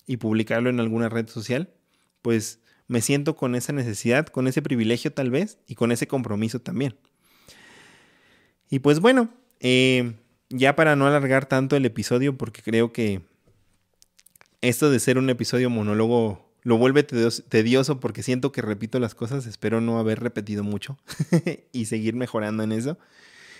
[0.05, 1.69] y publicarlo en alguna red social,
[2.21, 6.59] pues me siento con esa necesidad, con ese privilegio tal vez y con ese compromiso
[6.59, 6.95] también.
[8.69, 10.13] Y pues bueno, eh,
[10.49, 13.21] ya para no alargar tanto el episodio, porque creo que
[14.61, 19.45] esto de ser un episodio monólogo lo vuelve tedioso porque siento que repito las cosas,
[19.45, 20.97] espero no haber repetido mucho
[21.73, 22.97] y seguir mejorando en eso.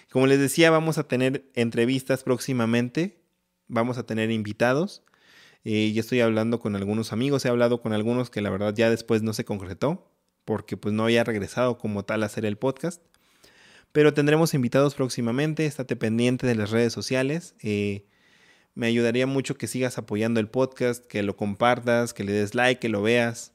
[0.09, 3.21] Como les decía, vamos a tener entrevistas próximamente,
[3.67, 5.03] vamos a tener invitados.
[5.63, 8.89] Eh, ya estoy hablando con algunos amigos, he hablado con algunos que la verdad ya
[8.89, 10.11] después no se concretó,
[10.45, 13.01] porque pues no había regresado como tal a hacer el podcast.
[13.91, 17.55] Pero tendremos invitados próximamente, estate pendiente de las redes sociales.
[17.61, 18.05] Eh,
[18.75, 22.79] me ayudaría mucho que sigas apoyando el podcast, que lo compartas, que le des like,
[22.79, 23.53] que lo veas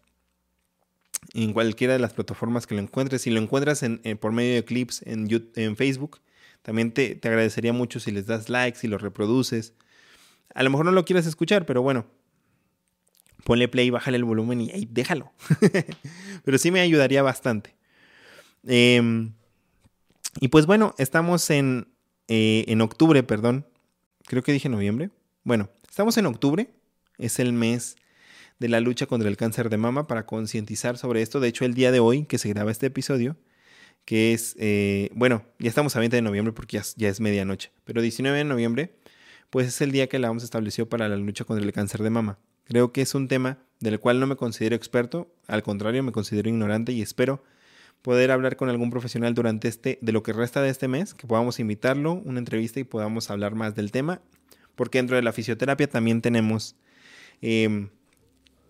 [1.35, 3.23] en cualquiera de las plataformas que lo encuentres.
[3.23, 6.21] Si lo encuentras en, por medio de clips en, en Facebook,
[6.63, 9.75] también te, te, agradecería mucho si les das like, si lo reproduces.
[10.55, 12.07] A lo mejor no lo quieras escuchar, pero bueno,
[13.45, 15.33] ponle play, bájale el volumen y déjalo.
[16.45, 17.77] pero sí me ayudaría bastante.
[18.67, 19.33] Em,
[20.41, 21.89] y pues bueno, estamos en,
[22.29, 23.67] eh, en octubre, perdón
[24.29, 25.11] creo que dije noviembre.
[25.43, 26.69] Bueno, estamos en octubre,
[27.17, 27.97] es el mes
[28.61, 31.41] de la lucha contra el cáncer de mama para concientizar sobre esto.
[31.41, 33.37] De hecho, el día de hoy que se graba este episodio,
[34.05, 38.03] que es, eh, bueno, ya estamos a 20 de noviembre porque ya, es medianoche, pero
[38.03, 38.95] 19 de noviembre,
[39.51, 42.11] pues es el día que la OMS estableció para la lucha contra el cáncer de
[42.11, 42.39] mama.
[42.65, 46.49] Creo que es un tema del cual no me considero experto, al contrario, me considero
[46.49, 47.43] ignorante y espero
[48.03, 51.27] poder hablar con algún profesional durante este, de lo que resta de este mes, que
[51.27, 54.21] podamos invitarlo, una entrevista y podamos hablar más del tema,
[54.75, 56.77] porque dentro de la fisioterapia también tenemos
[57.41, 57.89] em,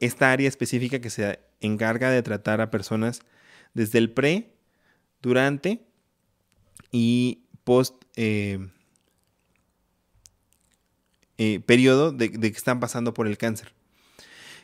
[0.00, 3.20] esta área específica que se encarga de tratar a personas
[3.74, 4.54] desde el pre,
[5.20, 5.84] durante
[6.90, 8.70] y post em,
[11.38, 13.72] eh, periodo de que están pasando por el cáncer.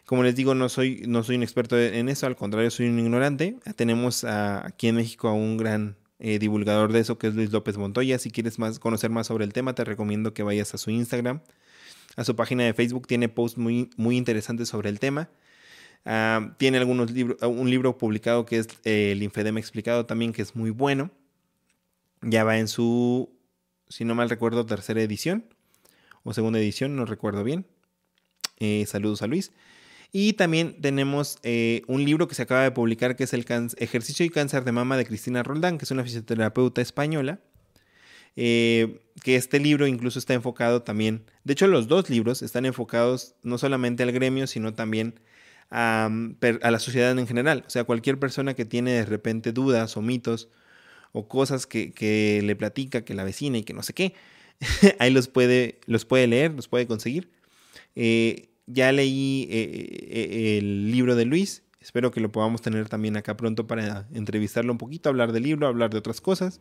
[0.07, 2.99] Como les digo, no soy, no soy un experto en eso, al contrario, soy un
[2.99, 3.57] ignorante.
[3.77, 7.79] Tenemos aquí en México a un gran eh, divulgador de eso, que es Luis López
[7.79, 8.19] Montoya.
[8.19, 11.41] Si quieres más, conocer más sobre el tema, te recomiendo que vayas a su Instagram,
[12.17, 13.07] a su página de Facebook.
[13.07, 15.31] Tiene posts muy, muy interesantes sobre el tema.
[16.05, 20.43] Ah, tiene algunos libros, un libro publicado que es eh, El Infedema Explicado también, que
[20.43, 21.11] es muy bueno.
[22.21, 23.31] Ya va en su,
[23.89, 25.45] si no mal recuerdo, tercera edición
[26.25, 27.67] o segunda edición, no recuerdo bien.
[28.59, 29.53] Eh, saludos a Luis.
[30.11, 33.45] Y también tenemos eh, un libro que se acaba de publicar que es el
[33.79, 37.41] Ejercicio y Cáncer de Mama de Cristina Roldán, que es una fisioterapeuta española.
[38.37, 43.37] Eh, que este libro incluso está enfocado también, de hecho los dos libros están enfocados
[43.45, 45.21] no solamente al gremio, sino también
[45.71, 46.11] a,
[46.41, 47.65] la sociedad en general.
[47.67, 50.49] O sea, cualquier persona que tiene de repente dudas o mitos
[51.13, 54.15] o cosas que, le platica, que la vecina y que no sé qué,
[54.99, 57.31] ahí los puede, los puede leer, los puede conseguir.
[57.97, 61.63] Eh, ya leí eh, eh, el libro de Luis.
[61.81, 65.67] Espero que lo podamos tener también acá pronto para entrevistarlo un poquito, hablar del libro,
[65.67, 66.61] hablar de otras cosas.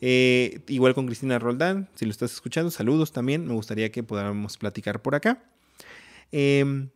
[0.00, 3.46] Eh, igual con Cristina Roldán, si lo estás escuchando, saludos también.
[3.46, 5.44] Me gustaría que podamos platicar por acá.
[6.32, 6.88] Em,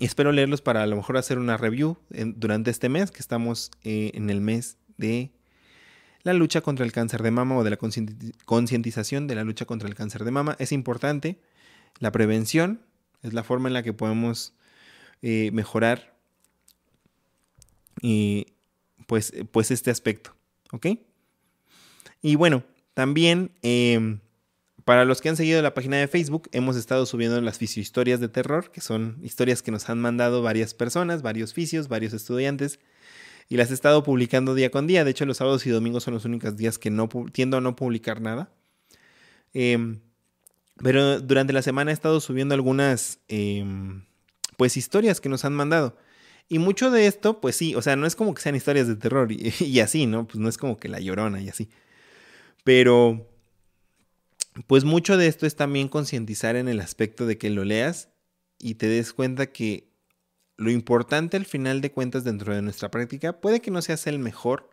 [0.00, 4.30] espero leerlos para a lo mejor hacer una review durante este mes, que estamos en
[4.30, 5.30] el mes de
[6.24, 7.78] la lucha contra el cáncer de mama o de la
[8.44, 10.56] concientización de la lucha contra el cáncer de mama.
[10.58, 11.38] Es importante
[12.00, 12.80] la prevención,
[13.22, 14.54] es la forma en la que podemos
[15.22, 16.14] eh, mejorar
[18.00, 18.46] y
[19.06, 20.34] pues, pues este aspecto.
[20.72, 20.86] ¿Ok?
[22.22, 24.20] Y bueno, también em,
[24.84, 28.28] para los que han seguido la página de Facebook, hemos estado subiendo las fisiohistorias de
[28.28, 32.80] terror, que son historias que nos han mandado varias personas, varios fisios, varios estudiantes,
[33.48, 35.04] y las he estado publicando día con día.
[35.04, 37.76] De hecho, los sábados y domingos son los únicos días que no tiendo a no
[37.76, 38.50] publicar nada.
[39.52, 40.00] Em,
[40.82, 44.04] pero durante la semana he estado subiendo algunas, em,
[44.56, 45.96] pues, historias que nos han mandado.
[46.48, 48.96] Y mucho de esto, pues sí, o sea, no es como que sean historias de
[48.96, 50.26] terror y, y así, ¿no?
[50.26, 51.68] Pues no es como que la llorona y así.
[52.64, 53.28] Pero,
[54.66, 58.10] pues mucho de esto es también concientizar en el aspecto de que lo leas
[58.58, 59.93] y te des cuenta que
[60.56, 64.18] lo importante al final de cuentas dentro de nuestra práctica puede que no seas el
[64.18, 64.70] mejor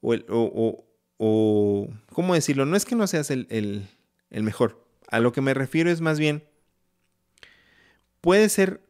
[0.00, 0.84] o, o,
[1.18, 2.64] o, ¿cómo decirlo?
[2.66, 3.88] No es que no seas el, el,
[4.30, 4.84] el mejor.
[5.10, 6.44] A lo que me refiero es más bien,
[8.20, 8.80] puede ser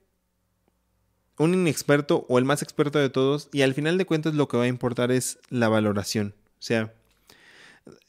[1.38, 4.56] un inexperto o el más experto de todos y al final de cuentas lo que
[4.56, 6.34] va a importar es la valoración.
[6.58, 6.92] O sea,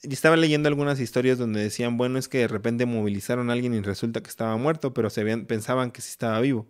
[0.01, 3.81] estaba leyendo algunas historias donde decían, bueno, es que de repente movilizaron a alguien y
[3.81, 6.67] resulta que estaba muerto, pero se habían, pensaban que sí estaba vivo.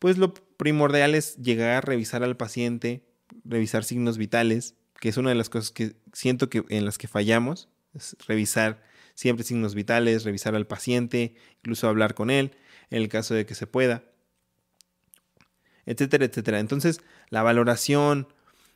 [0.00, 3.04] Pues lo primordial es llegar a revisar al paciente,
[3.44, 7.06] revisar signos vitales, que es una de las cosas que siento que en las que
[7.06, 8.82] fallamos, es revisar
[9.14, 12.56] siempre signos vitales, revisar al paciente, incluso hablar con él,
[12.90, 14.02] en el caso de que se pueda,
[15.84, 16.60] etcétera, etcétera.
[16.60, 18.26] Entonces, la valoración,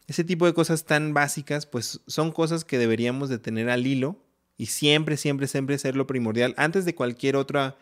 [0.07, 4.23] ese tipo de cosas tan básicas, pues son cosas que deberíamos de tener al hilo
[4.59, 7.79] y siempre, siempre, siempre ser lo primordial antes de cualquier otra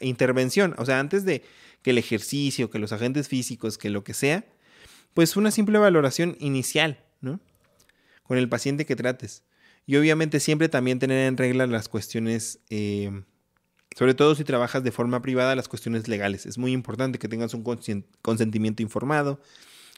[0.00, 0.74] intervención.
[0.78, 1.42] O sea, antes de
[1.82, 4.44] que el ejercicio, que los agentes físicos, que lo que sea,
[5.14, 7.40] pues una simple valoración inicial, ¿no?
[8.22, 9.42] Con el paciente que trates.
[9.86, 13.10] Y obviamente siempre también tener en regla las cuestiones, eh,
[13.96, 16.46] sobre todo si trabajas de forma privada, las cuestiones legales.
[16.46, 17.64] Es muy importante que tengas un
[18.22, 19.40] consentimiento informado,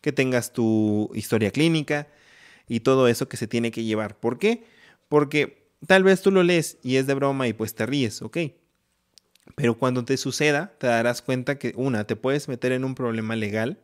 [0.01, 2.09] que tengas tu historia clínica
[2.67, 4.19] y todo eso que se tiene que llevar.
[4.19, 4.65] ¿Por qué?
[5.09, 8.39] Porque tal vez tú lo lees y es de broma y pues te ríes, ok.
[9.57, 13.37] Pero cuando te suceda, te darás cuenta que, una, te puedes meter en un problema
[13.37, 13.79] legal.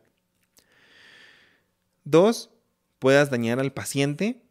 [2.03, 2.49] Dos,
[2.99, 4.41] puedas dañar al paciente.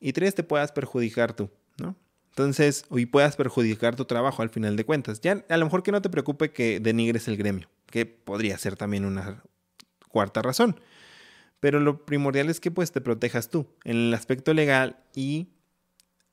[0.00, 1.96] Y tres, te puedas perjudicar tú, ¿no?
[2.30, 5.20] Entonces, hoy puedas perjudicar tu trabajo al final de cuentas.
[5.20, 8.76] Ya a lo mejor que no te preocupe que denigres el gremio, que podría ser
[8.76, 9.42] también una
[10.08, 10.80] cuarta razón.
[11.60, 15.50] Pero lo primordial es que pues te protejas tú en el aspecto legal y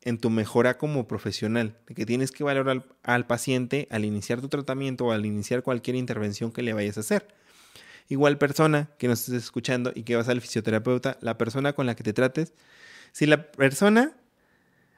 [0.03, 4.47] en tu mejora como profesional, de que tienes que valorar al, paciente al iniciar tu
[4.47, 7.27] tratamiento o al iniciar cualquier intervención que le vayas a hacer.
[8.07, 11.95] Igual persona que nos estés escuchando y que vas al fisioterapeuta, la persona con la
[11.95, 12.53] que te trates,
[13.11, 14.15] si la persona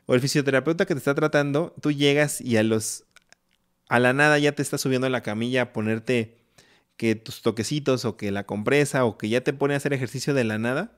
[0.06, 3.06] o el fisioterapeuta que te está tratando, tú llegas y a los
[3.90, 6.38] a la nada ya te está subiendo a la camilla a ponerte
[6.96, 10.34] que tus toquecitos o que la compresa o que ya te pone a hacer ejercicio
[10.34, 10.94] de la nada,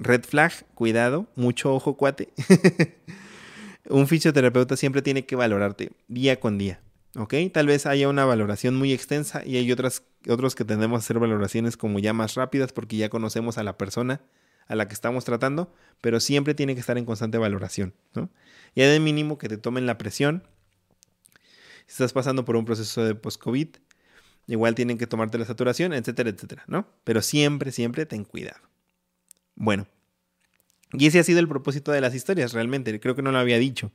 [0.00, 2.32] red flag, cuidado, mucho ojo cuate.
[3.88, 6.80] un fisioterapeuta siempre tiene que valorarte día con día,
[7.16, 7.34] ¿ok?
[7.52, 11.18] Tal vez haya una valoración muy extensa y hay otras, otros que tendemos a hacer
[11.18, 14.20] valoraciones como ya más rápidas porque ya conocemos a la persona
[14.66, 18.30] a la que estamos tratando, pero siempre tiene que estar en constante valoración, ¿no?
[18.76, 20.44] Ya de mínimo que te tomen la presión.
[21.86, 23.68] Si estás pasando por un proceso de post-COVID,
[24.46, 26.88] Igual tienen que tomarte la saturación, etcétera, etcétera, ¿no?
[27.04, 28.69] Pero siempre, siempre ten cuidado.
[29.60, 29.86] Bueno,
[30.94, 32.98] y ese ha sido el propósito de las historias, realmente.
[32.98, 33.92] Creo que no lo había dicho.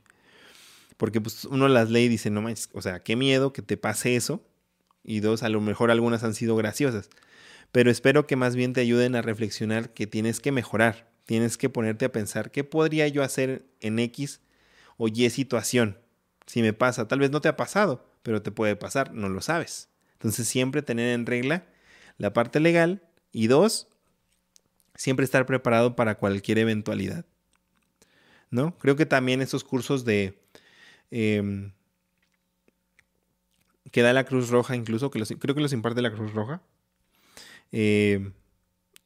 [0.95, 3.75] Porque pues uno las lee y dice, no más, o sea, qué miedo que te
[3.75, 4.45] pase eso.
[5.03, 7.09] Y dos, a lo mejor algunas han sido graciosas.
[7.71, 11.09] Pero espero que más bien te ayuden a reflexionar que tienes que mejorar.
[11.25, 14.41] Tienes que ponerte a pensar qué podría yo hacer en X
[14.97, 15.97] o Y situación.
[16.45, 19.41] Si me pasa, tal vez no te ha pasado, pero te puede pasar, no lo
[19.41, 19.89] sabes.
[20.13, 21.65] Entonces siempre tener en regla
[22.19, 23.01] la parte legal
[23.31, 23.87] y dos,
[24.95, 27.25] siempre estar preparado para cualquier eventualidad.
[28.49, 28.77] ¿No?
[28.77, 30.39] Creo que también esos cursos de...
[31.11, 31.71] Eh,
[33.95, 36.61] que da la Cruz Roja incluso, que creo que los imparte la Cruz Roja,
[37.71, 38.29] eh,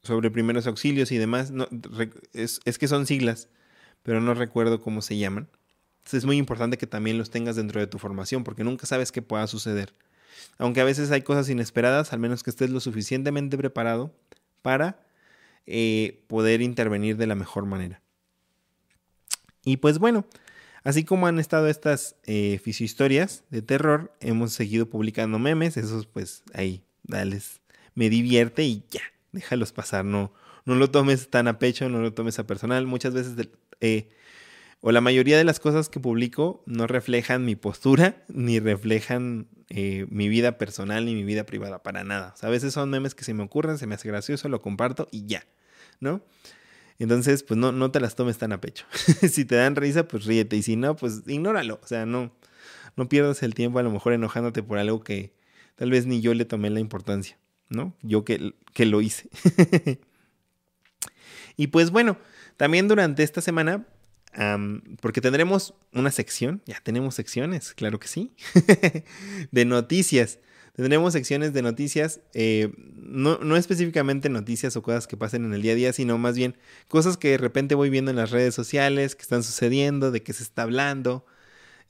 [0.02, 1.54] sobre primeros auxilios y demás,
[2.34, 3.50] es, que son siglas,
[4.02, 5.48] pero no recuerdo cómo se llaman.
[6.12, 9.22] Es muy importante que también los tengas dentro de tu formación, porque nunca sabes qué
[9.22, 9.94] pueda suceder.
[10.58, 14.12] Aunque a veces hay cosas inesperadas, al menos que estés lo suficientemente preparado
[14.64, 15.06] para
[15.66, 18.02] eh, poder intervenir de la mejor manera.
[19.64, 20.26] Y pues bueno,
[20.84, 26.44] así como han estado estas eh, fisiohistorias de terror, hemos seguido publicando memes, esos pues
[26.54, 27.62] ahí, dales,
[27.96, 29.02] me divierte y ya,
[29.32, 30.34] déjalos pasar, no,
[30.66, 32.86] no lo tomes tan a pecho, no lo tomes a personal.
[32.86, 33.50] Muchas veces,
[33.82, 34.10] eh,
[34.82, 40.08] o la mayoría de las cosas que publico no reflejan mi postura, ni reflejan eh,
[40.10, 42.34] mi vida personal ni mi vida privada, para nada.
[42.42, 45.26] a veces son memes que se me ocurren, se me hace gracioso, lo comparto y
[45.26, 45.46] ya,
[46.00, 46.24] ¿no?
[47.00, 48.86] Entonces, pues no, no te las tomes tan a pecho.
[49.32, 50.58] si te dan risa, pues ríete.
[50.58, 51.80] Y si no, pues ignóralo.
[51.82, 52.34] O sea, no,
[52.98, 55.34] no pierdas el tiempo a lo mejor enojándote por algo que
[55.76, 57.38] tal vez ni yo le tomé la importancia,
[57.70, 57.94] ¿no?
[58.02, 59.30] Yo que, que lo hice.
[61.56, 62.18] y pues bueno,
[62.58, 63.88] también durante esta semana,
[65.02, 68.32] porque tendremos una sección, ya tenemos secciones, claro que sí,
[69.52, 70.40] de noticias.
[70.76, 75.74] Tendremos secciones de noticias, eh, no, específicamente noticias o cosas que pasen en el día
[75.74, 76.56] a día, sino más bien
[76.88, 80.32] cosas que de repente voy viendo en las redes sociales, que están sucediendo, de qué
[80.32, 81.26] se está hablando.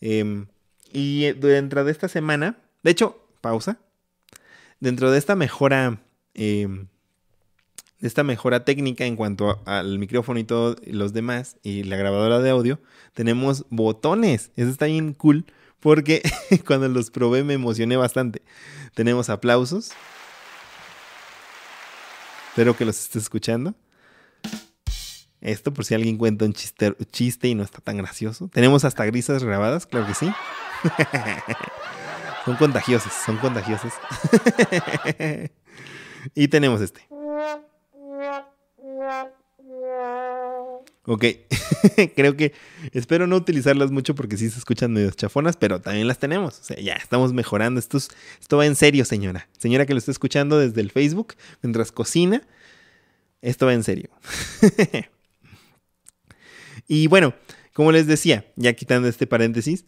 [0.02, 0.48] Em,
[0.92, 3.80] y dentro de esta semana, de hecho, pausa,
[4.80, 6.02] dentro de esta mejora,
[6.34, 6.88] em,
[8.02, 12.50] esta mejora técnica en cuanto al micrófono y todos los demás, y la grabadora de
[12.50, 12.80] audio,
[13.14, 14.52] tenemos botones.
[14.56, 15.46] Eso está bien cool
[15.80, 16.22] porque
[16.68, 18.42] cuando los probé me emocioné bastante.
[18.94, 19.92] Tenemos aplausos.
[22.50, 23.76] Espero que los estés escuchando.
[25.42, 28.50] Esto por si alguien cuenta un chiste, y no está tan gracioso.
[28.50, 30.30] Tenemos hasta grisas grabadas, claro que sí.
[32.46, 33.94] son contagiosas, son contagiosas.
[36.36, 37.09] y tenemos este.
[41.12, 41.26] Ok,
[42.16, 42.54] creo que
[42.92, 46.60] espero no utilizarlas mucho porque sí se escuchan medio chafonas, pero también las tenemos.
[46.60, 47.80] O sea, ya estamos mejorando.
[47.80, 49.50] Esto, esto va en serio, señora.
[49.58, 51.34] Señora que lo está escuchando desde el Facebook
[51.64, 52.44] mientras cocina,
[53.42, 54.12] esto va en serio.
[56.88, 57.34] y bueno,
[57.74, 59.86] como les decía, ya quitando este paréntesis,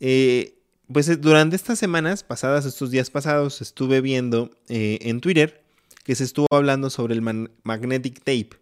[0.00, 0.58] eh,
[0.90, 5.62] pues eh, durante estas semanas pasadas, estos días pasados, estuve viendo eh, en Twitter
[6.02, 8.61] que se estuvo hablando sobre el magnetic tape.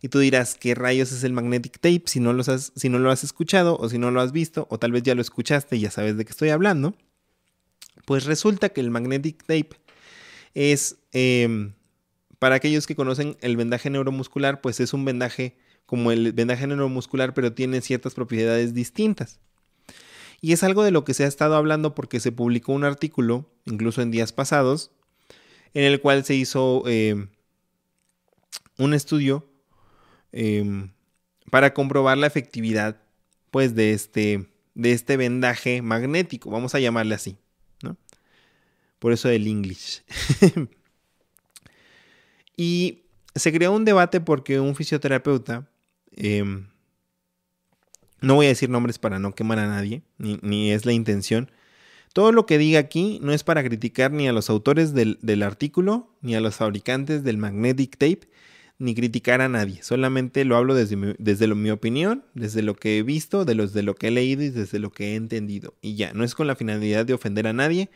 [0.00, 2.04] Y tú dirás, ¿qué rayos es el magnetic tape?
[2.06, 4.78] Si no, has, si no lo has escuchado o si no lo has visto, o
[4.78, 6.94] tal vez ya lo escuchaste y ya sabes de qué estoy hablando.
[8.04, 9.70] Pues resulta que el magnetic tape
[10.54, 11.74] es, em,
[12.38, 17.34] para aquellos que conocen el vendaje neuromuscular, pues es un vendaje como el vendaje neuromuscular,
[17.34, 19.40] pero tiene ciertas propiedades distintas.
[20.40, 23.50] Y es algo de lo que se ha estado hablando porque se publicó un artículo,
[23.64, 24.92] incluso en días pasados,
[25.74, 27.28] en el cual se hizo em,
[28.76, 29.47] un estudio
[30.32, 30.90] Em,
[31.50, 33.00] para comprobar la efectividad
[33.50, 37.38] pues de este, de este vendaje magnético, vamos a llamarle así,
[37.82, 37.96] ¿no?
[38.98, 40.02] Por eso el English.
[42.56, 43.04] y
[43.34, 45.68] se creó un debate porque un fisioterapeuta,
[46.12, 46.66] em,
[48.20, 51.50] no voy a decir nombres para no quemar a nadie, ni, es la intención,
[52.12, 56.16] todo lo que diga aquí no es para criticar ni a los autores del, artículo,
[56.20, 58.28] ni a los fabricantes del magnetic tape,
[58.78, 59.82] ni criticar a nadie.
[59.82, 63.72] Solamente lo hablo desde mi, desde mi opinión, desde lo que he visto, de, los,
[63.72, 65.74] de lo que he leído y desde lo que he entendido.
[65.82, 67.90] Y ya, no es con la finalidad de ofender a nadie,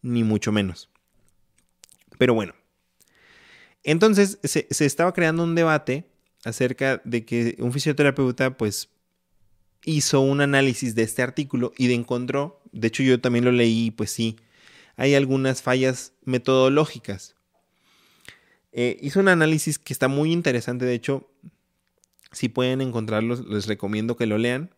[0.00, 0.88] ni mucho menos.
[2.18, 2.54] Pero bueno.
[3.84, 6.06] Entonces se, se estaba creando un debate
[6.44, 8.88] acerca de que un fisioterapeuta pues
[9.84, 13.90] hizo un análisis de este artículo y de encontró, de hecho yo también lo leí,
[13.90, 14.36] pues sí,
[14.96, 17.34] hay algunas fallas metodológicas.
[18.72, 21.30] Eh, hizo un análisis que está muy interesante, de hecho,
[22.32, 24.70] si pueden encontrarlo, les recomiendo que lo lean,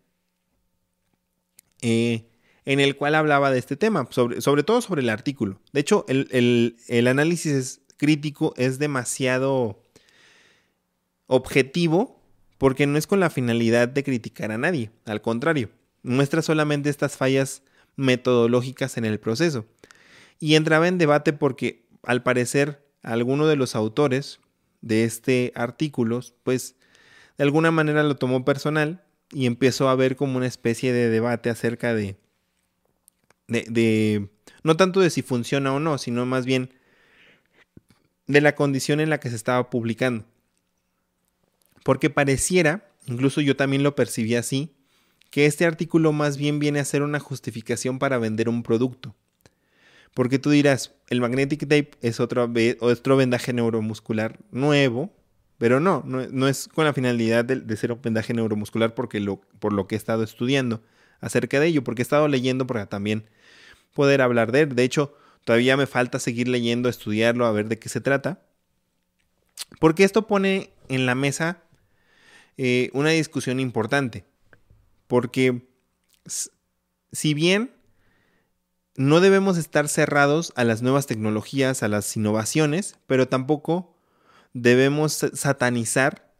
[1.80, 2.26] eh,
[2.64, 5.60] en el cual hablaba de este tema, sobre, sobre todo sobre el artículo.
[5.72, 9.80] De hecho, el, el análisis crítico es demasiado
[11.26, 12.20] objetivo
[12.58, 15.70] porque no es con la finalidad de criticar a nadie, al contrario,
[16.02, 17.62] muestra solamente estas fallas
[17.96, 19.66] metodológicas en el proceso.
[20.40, 24.40] Y entraba en debate porque al parecer alguno de los autores
[24.80, 26.76] de este artículo, pues
[27.38, 31.50] de alguna manera lo tomó personal y empezó a ver como una especie de debate
[31.50, 32.16] acerca de,
[33.48, 34.28] de,
[34.62, 36.70] no tanto de si funciona o no, sino más bien
[38.26, 40.24] de la condición en la que se estaba publicando.
[41.82, 44.74] Porque pareciera, incluso yo también lo percibí así,
[45.30, 49.14] que este artículo más bien viene a ser una justificación para vender un producto.
[50.14, 52.50] Porque tú dirás, el magnetic tape es otro,
[52.80, 55.12] otro vendaje neuromuscular nuevo,
[55.58, 59.24] pero no, no, es con la finalidad de, ser un vendaje neuromuscular porque
[59.58, 60.82] por lo que he estado estudiando
[61.20, 63.28] acerca de ello, porque he estado leyendo para también
[63.92, 64.74] poder hablar de él.
[64.74, 68.42] De hecho, todavía me falta seguir leyendo, estudiarlo, a ver de qué se trata.
[69.80, 71.62] Porque esto pone en la mesa
[72.56, 74.24] eh, una discusión importante.
[75.06, 75.66] Porque
[77.12, 77.73] si bien
[78.96, 83.96] no debemos estar cerrados a las nuevas tecnologías, a las innovaciones, pero tampoco
[84.52, 86.32] debemos satanizar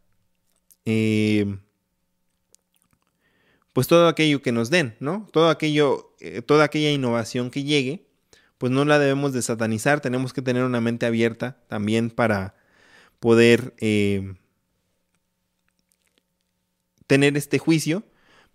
[0.85, 1.57] eh,
[3.73, 5.27] pues todo aquello que nos den, ¿no?
[5.33, 8.07] Todo aquello, eh, toda aquella innovación que llegue,
[8.57, 12.55] pues no la debemos de satanizar, tenemos que tener una mente abierta también para
[13.19, 14.35] poder eh,
[17.05, 18.03] tener este juicio,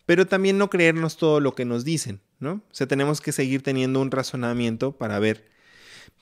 [0.07, 2.53] pero también no creernos todo lo que nos dicen, ¿no?
[2.55, 5.49] O sea, tenemos que seguir teniendo un razonamiento para ver,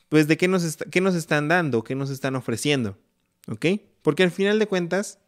[0.08, 2.98] pues, de qué nos, qué nos están dando, qué nos están ofreciendo,
[3.48, 3.66] ¿ok?
[4.02, 5.20] Porque al final de cuentas,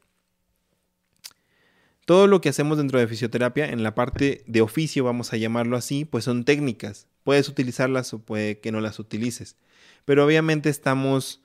[2.04, 5.76] todo lo que hacemos dentro de fisioterapia, en la parte de oficio, vamos a llamarlo
[5.76, 7.06] así, pues son técnicas.
[7.22, 9.56] Puedes utilizarlas o puede que no las utilices.
[10.04, 11.40] Pero obviamente estamos,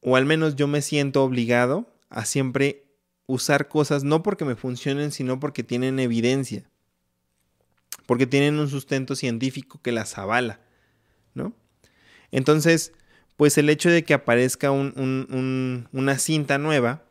[0.00, 2.84] o al menos yo me siento obligado a siempre
[3.26, 6.64] usar cosas no porque me funcionen, sino porque tienen evidencia.
[8.06, 10.60] Porque tienen un sustento científico que las avala,
[11.34, 11.54] ¿no?
[12.30, 12.92] Entonces,
[13.36, 17.04] pues el hecho de que aparezca una cinta nueva,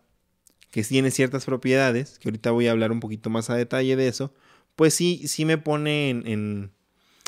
[0.72, 4.08] que tiene ciertas propiedades, que ahorita voy a hablar un poquito más a detalle de
[4.08, 4.34] eso,
[4.76, 6.72] pues sí, sí me pone en,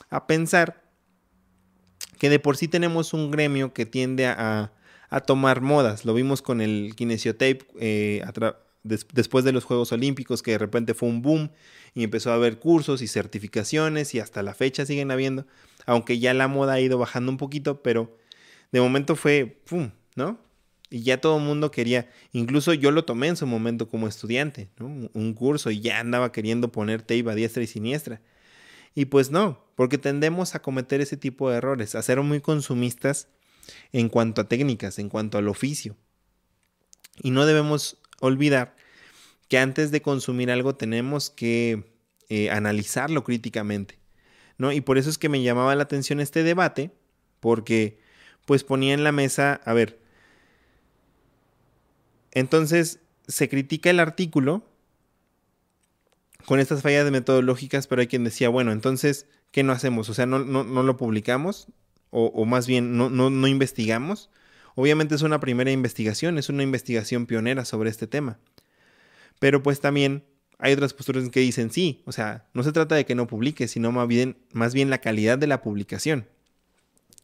[0.09, 0.81] a pensar
[2.17, 4.71] que de por sí tenemos un gremio que tiende a,
[5.09, 6.05] a tomar modas.
[6.05, 8.23] Lo vimos con el kinesiotape eh,
[8.83, 11.51] después de los Juegos Olímpicos, que de repente fue un boom
[11.93, 15.47] y empezó a haber cursos y certificaciones y hasta la fecha siguen habiendo,
[15.85, 18.17] aunque ya la moda ha ido bajando un poquito, pero
[18.71, 20.39] de momento fue, ¡pum!, ¿no?
[20.93, 24.69] y ya todo el mundo quería, incluso yo lo tomé en su momento como estudiante,
[24.77, 25.09] ¿no?
[25.11, 28.21] un curso y ya andaba queriendo poner tape a diestra y siniestra.
[28.93, 33.27] Y pues no, porque tendemos a cometer ese tipo de errores, a ser muy consumistas
[33.91, 35.95] en cuanto a técnicas, en cuanto al oficio.
[37.23, 38.75] Y no debemos olvidar
[39.49, 41.93] que antes de consumir algo tenemos que
[42.29, 43.99] eh, analizarlo críticamente,
[44.57, 44.71] ¿no?
[44.71, 46.91] Y por eso es que me llamaba la atención este debate,
[47.39, 47.99] porque
[48.45, 49.99] pues ponía en la mesa, a ver,
[52.31, 54.65] entonces se critica el artículo
[56.45, 60.09] con estas fallas metodológicas, pero hay quien decía, bueno, entonces, ¿qué no hacemos?
[60.09, 61.67] O sea, no, no, lo publicamos,
[62.09, 64.29] o, más bien no, no, investigamos.
[64.75, 68.39] Obviamente es una primera investigación, es una investigación pionera sobre este tema.
[69.39, 70.23] Pero pues también
[70.59, 73.67] hay otras posturas que dicen sí, o sea, no se trata de que no publique,
[73.67, 76.27] sino más bien, más bien la calidad de la publicación.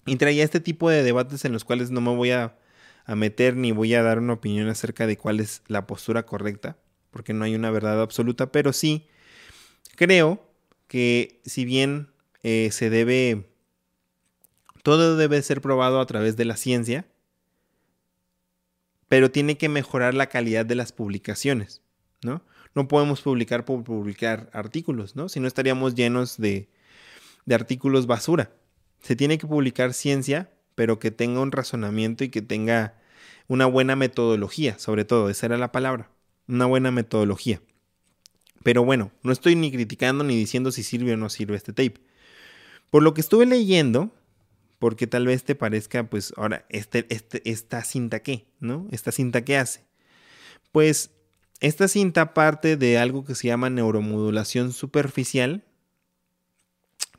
[0.06, 2.56] Y traía este tipo de debates en los cuales no me voy a
[3.08, 6.78] meter ni voy a dar una opinión acerca de cuál es la postura correcta,
[7.12, 9.08] porque no hay una verdad absoluta, pero sí
[10.00, 10.42] creo
[10.88, 12.10] que si bien
[12.42, 13.50] eh, se debe,
[14.82, 17.06] todo debe ser probado a través de la ciencia,
[19.10, 21.82] pero tiene que mejorar la calidad de las publicaciones,
[22.22, 22.44] ¿no?
[22.76, 25.28] No podemos publicar por publicar artículos, ¿no?
[25.28, 26.70] Si no estaríamos llenos de,
[27.46, 28.52] de artículos basura.
[29.02, 32.94] Se tiene que publicar ciencia, pero que tenga un razonamiento y que tenga
[33.48, 36.12] una buena metodología, sobre todo, esa era la palabra,
[36.48, 37.62] una buena metodología.
[38.64, 42.00] Pero bueno, no estoy ni criticando ni diciendo si sirve o no sirve este tape.
[42.92, 44.14] Por lo que estuve leyendo,
[44.80, 48.88] porque tal vez te parezca, pues ahora, este, este, esta cinta qué, ¿no?
[48.92, 49.86] Esta cinta qué hace.
[50.72, 51.12] Pues
[51.60, 55.64] esta cinta parte de algo que se llama neuromodulación superficial,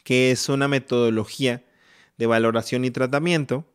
[0.03, 1.65] que es una metodología
[2.17, 3.67] de valoración y tratamiento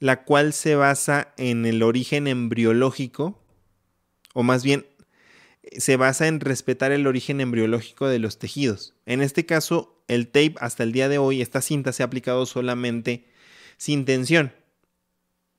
[0.00, 3.38] la cual se basa en el origen embriológico,
[4.32, 4.86] o más bien
[5.76, 8.94] se basa en respetar el origen embriológico de los tejidos.
[9.04, 12.44] En este caso, el tape hasta el día de hoy, esta cinta se ha aplicado
[12.44, 13.26] solamente
[13.76, 14.52] sin tensión.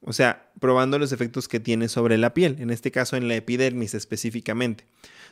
[0.01, 3.35] O sea, probando los efectos que tiene sobre la piel, en este caso en la
[3.35, 4.85] epidermis específicamente,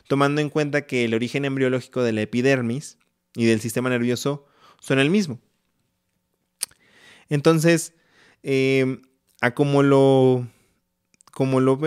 [0.08, 2.96] tomando en cuenta que el origen embriológico de la epidermis
[3.34, 4.46] y del sistema nervioso
[4.80, 5.38] son el mismo.
[7.28, 7.92] Entonces,
[8.42, 9.02] eh,
[9.42, 10.48] a como lo,
[11.30, 11.78] como lo,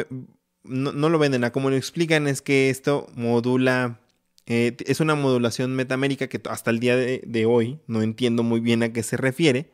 [0.64, 4.00] no, lo venden, a como lo explican es que esto modula,
[4.46, 8.84] eh, es una modulación metamérica que hasta el día de, hoy no entiendo muy bien
[8.84, 9.72] a qué se refiere,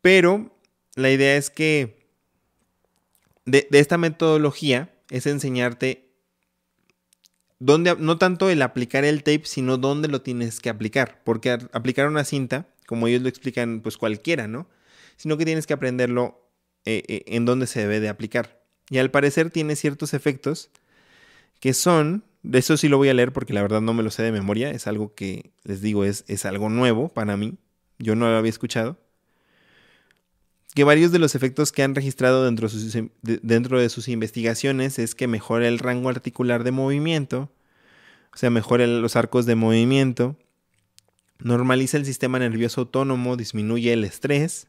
[0.00, 0.56] pero
[0.94, 2.06] la idea es que
[3.44, 6.10] de, esta metodología es enseñarte
[7.58, 12.08] dónde, no tanto el aplicar el tape, sino dónde lo tienes que aplicar, porque aplicar
[12.08, 14.68] una cinta, como ellos lo explican, pues cualquiera, ¿no?
[15.16, 16.50] sino que tienes que aprenderlo
[16.84, 18.62] eh, eh, en dónde se debe de aplicar.
[18.90, 20.70] Y al parecer tiene ciertos efectos
[21.60, 24.22] que son, eso sí lo voy a leer porque la verdad no me lo sé
[24.22, 27.54] de memoria, es algo que les digo es, es algo nuevo para mí,
[27.98, 28.98] yo no lo había escuchado,
[30.74, 33.10] que varios de los efectos que han registrado dentro de
[33.42, 37.50] dentro de sus investigaciones es que mejora el rango articular de movimiento,
[38.34, 40.36] o sea, mejora los arcos de movimiento,
[41.38, 44.68] normaliza el sistema nervioso autónomo, disminuye el estrés,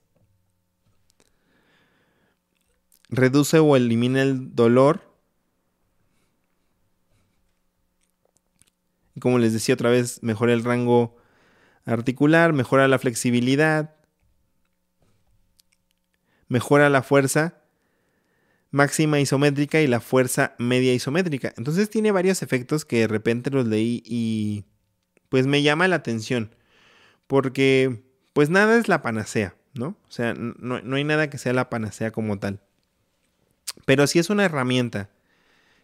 [3.09, 5.06] reduce o elimina el dolor.
[9.19, 11.17] Como les decía otra vez, mejora el rango
[11.85, 13.95] articular, mejora la flexibilidad,
[16.47, 17.61] mejora la fuerza
[18.71, 21.53] máxima isométrica y la fuerza media isométrica.
[21.57, 24.65] Entonces tiene varios efectos que de repente los leí y
[25.29, 26.55] pues me llama la atención.
[27.27, 28.03] Porque
[28.33, 29.97] pues nada es la panacea, ¿no?
[30.07, 32.61] O sea, no, no hay nada que sea la panacea como tal.
[33.85, 35.09] Pero si es una herramienta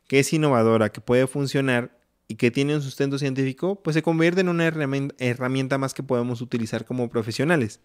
[0.07, 1.97] que es innovadora, que puede funcionar
[2.27, 6.41] y que tiene un sustento científico, pues se convierte en una herramienta más que podemos
[6.41, 7.79] utilizar como profesionales.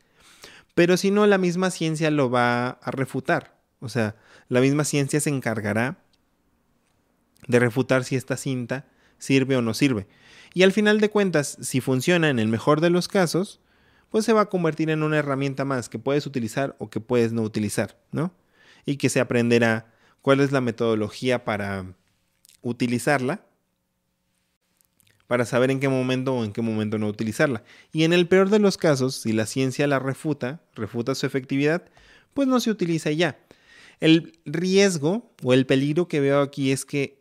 [0.74, 3.58] Pero si no, la misma ciencia lo va a refutar.
[3.80, 4.16] O sea,
[4.48, 5.98] la misma ciencia se encargará
[7.46, 8.86] de refutar si esta cinta
[9.18, 10.06] sirve o no sirve.
[10.54, 13.60] Y al final de cuentas, si funciona en el mejor de los casos,
[14.10, 17.32] pues se va a convertir en una herramienta más que puedes utilizar o que puedes
[17.32, 18.32] no utilizar, ¿no?
[18.86, 21.94] Y que se aprenderá cuál es la metodología para
[22.62, 23.44] utilizarla,
[25.28, 27.62] para saber en qué momento o en qué momento no utilizarla.
[27.92, 31.84] Y en el peor de los casos, si la ciencia la refuta, refuta su efectividad,
[32.34, 33.38] pues no se utiliza ya.
[34.00, 37.20] El riesgo o el peligro que veo aquí es que,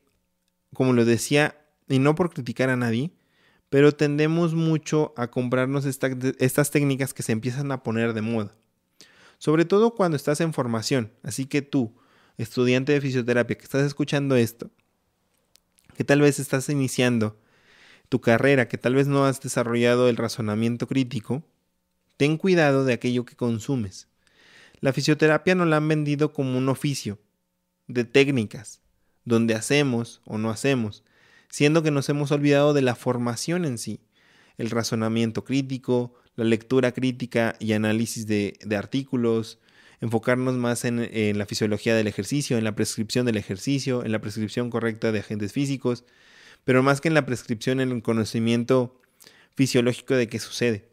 [0.74, 3.12] como lo decía, y no por criticar a nadie,
[3.70, 8.54] pero tendemos mucho a comprarnos estas técnicas que se empiezan a poner de moda.
[9.38, 11.12] Sobre todo cuando estás en formación.
[11.24, 11.94] Así que tú,
[12.38, 14.72] estudiante de fisioterapia, que estás escuchando esto,
[15.98, 17.38] que tal vez estás iniciando
[18.10, 21.44] tu carrera, que tal vez no has desarrollado el razonamiento crítico,
[22.18, 24.08] ten cuidado de aquello que consumes.
[24.80, 27.20] La fisioterapia nos la han vendido como un oficio
[27.88, 28.82] de técnicas,
[29.26, 31.04] donde hacemos o no hacemos,
[31.50, 34.02] siendo que nos hemos olvidado de la formación en sí,
[34.58, 39.60] el razonamiento crítico, la lectura crítica y análisis de, artículos,
[40.02, 44.20] enfocarnos más en, en, la fisiología del ejercicio, en la prescripción del ejercicio, en la
[44.20, 46.06] prescripción correcta de agentes físicos,
[46.68, 49.00] pero más que en la prescripción, en el conocimiento
[49.56, 50.90] fisiológico de qué sucede.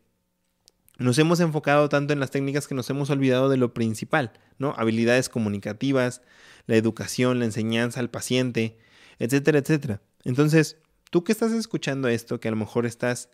[0.99, 4.73] Nos hemos enfocado tanto en las técnicas que nos hemos olvidado de lo principal, ¿no?
[4.77, 6.23] Habilidades comunicativas,
[6.69, 8.79] la educación, la enseñanza al paciente,
[9.19, 10.01] etcétera, etcétera.
[10.23, 10.77] Entonces,
[11.11, 13.29] tú que estás escuchando esto, que a lo mejor estás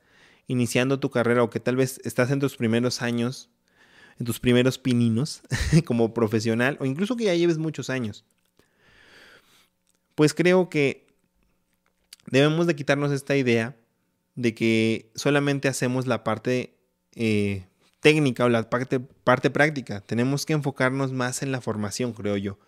[0.47, 3.51] iniciando tu carrera o que tal vez estás en tus primeros años,
[4.19, 5.43] en tus primeros pininos
[5.85, 8.25] como profesional o incluso que ya lleves muchos años,
[10.15, 11.10] pues creo que
[12.31, 13.77] debemos de quitarnos esta idea
[14.35, 16.77] de que solamente hacemos la parte
[17.15, 17.67] eh,
[18.01, 20.01] técnica o la parte, parte, práctica.
[20.01, 22.59] Tenemos que enfocarnos más en la formación, creo yo.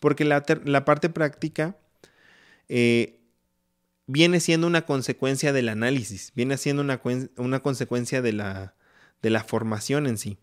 [0.00, 0.42] Porque la,
[0.84, 1.76] parte práctica
[2.68, 3.20] eh,
[4.06, 7.00] viene siendo una consecuencia del análisis, viene siendo una,
[7.36, 8.74] una consecuencia de la,
[9.22, 10.38] de la formación en sí.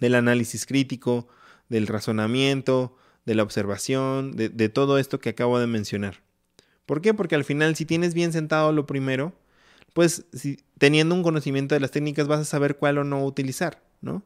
[0.00, 1.28] Del análisis crítico,
[1.68, 2.96] del razonamiento,
[3.26, 6.22] de la observación, de todo esto que acabo de mencionar.
[6.90, 7.14] ¿Por qué?
[7.14, 9.32] Porque al final, si tienes bien sentado lo primero,
[9.92, 10.24] pues
[10.76, 14.24] teniendo un conocimiento de las técnicas vas a saber cuál o no utilizar, ¿no?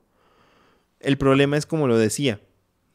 [0.99, 2.41] El problema es como lo decía,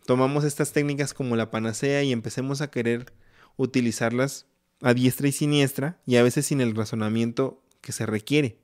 [0.07, 3.13] tomamos estas técnicas como la panacea y empecemos a querer
[3.57, 4.47] utilizarlas
[4.81, 8.57] a diestra y siniestra y a veces sin el razonamiento que se requiere.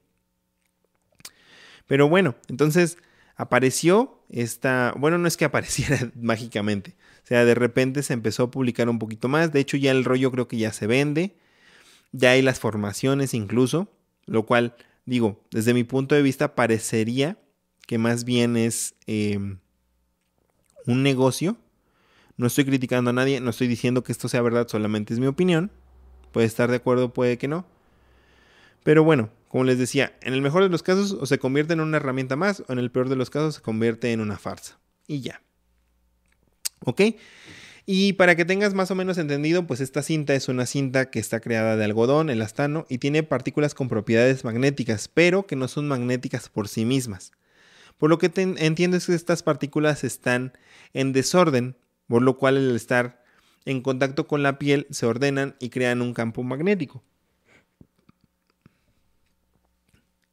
[1.85, 2.97] Pero bueno, entonces
[3.35, 6.95] apareció esta, bueno, no es que apareciera mágicamente,
[7.27, 10.31] sea, de repente se empezó a publicar un poquito más, de hecho ya el rollo
[10.31, 11.35] creo que ya se vende,
[12.11, 13.89] ya hay las formaciones incluso,
[14.25, 17.37] lo cual, digo, desde mi punto de vista parecería
[17.85, 19.59] que más bien es em,
[20.85, 21.57] un negocio.
[22.37, 25.27] No estoy criticando a nadie, no estoy diciendo que esto sea verdad, solamente es mi
[25.27, 25.71] opinión.
[26.31, 27.65] Puede estar de acuerdo, puede que no.
[28.83, 31.79] Pero bueno, como les decía, en el mejor de los casos o se convierte en
[31.79, 34.79] una herramienta más o en el peor de los casos se convierte en una farsa.
[35.07, 35.41] Y ya.
[36.81, 37.01] ¿Ok?
[37.87, 41.19] Y para que tengas más o menos entendido, pues esta cinta es una cinta que
[41.19, 45.87] está creada de algodón, elastano, y tiene partículas con propiedades magnéticas, pero que no son
[45.87, 47.31] magnéticas por sí mismas.
[47.99, 50.53] Por lo que entiendo es que estas partículas están
[50.93, 53.23] en desorden, por lo cual al estar
[53.65, 57.03] en contacto con la piel se ordenan y crean un campo magnético.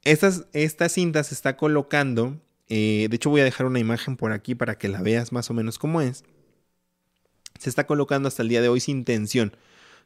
[0.05, 4.33] Estas, esta cinta se está colocando, eh, de hecho voy a dejar una imagen por
[4.33, 6.25] aquí para que la veas más o menos cómo es
[7.63, 9.57] se está colocando hasta el día de hoy sin tensión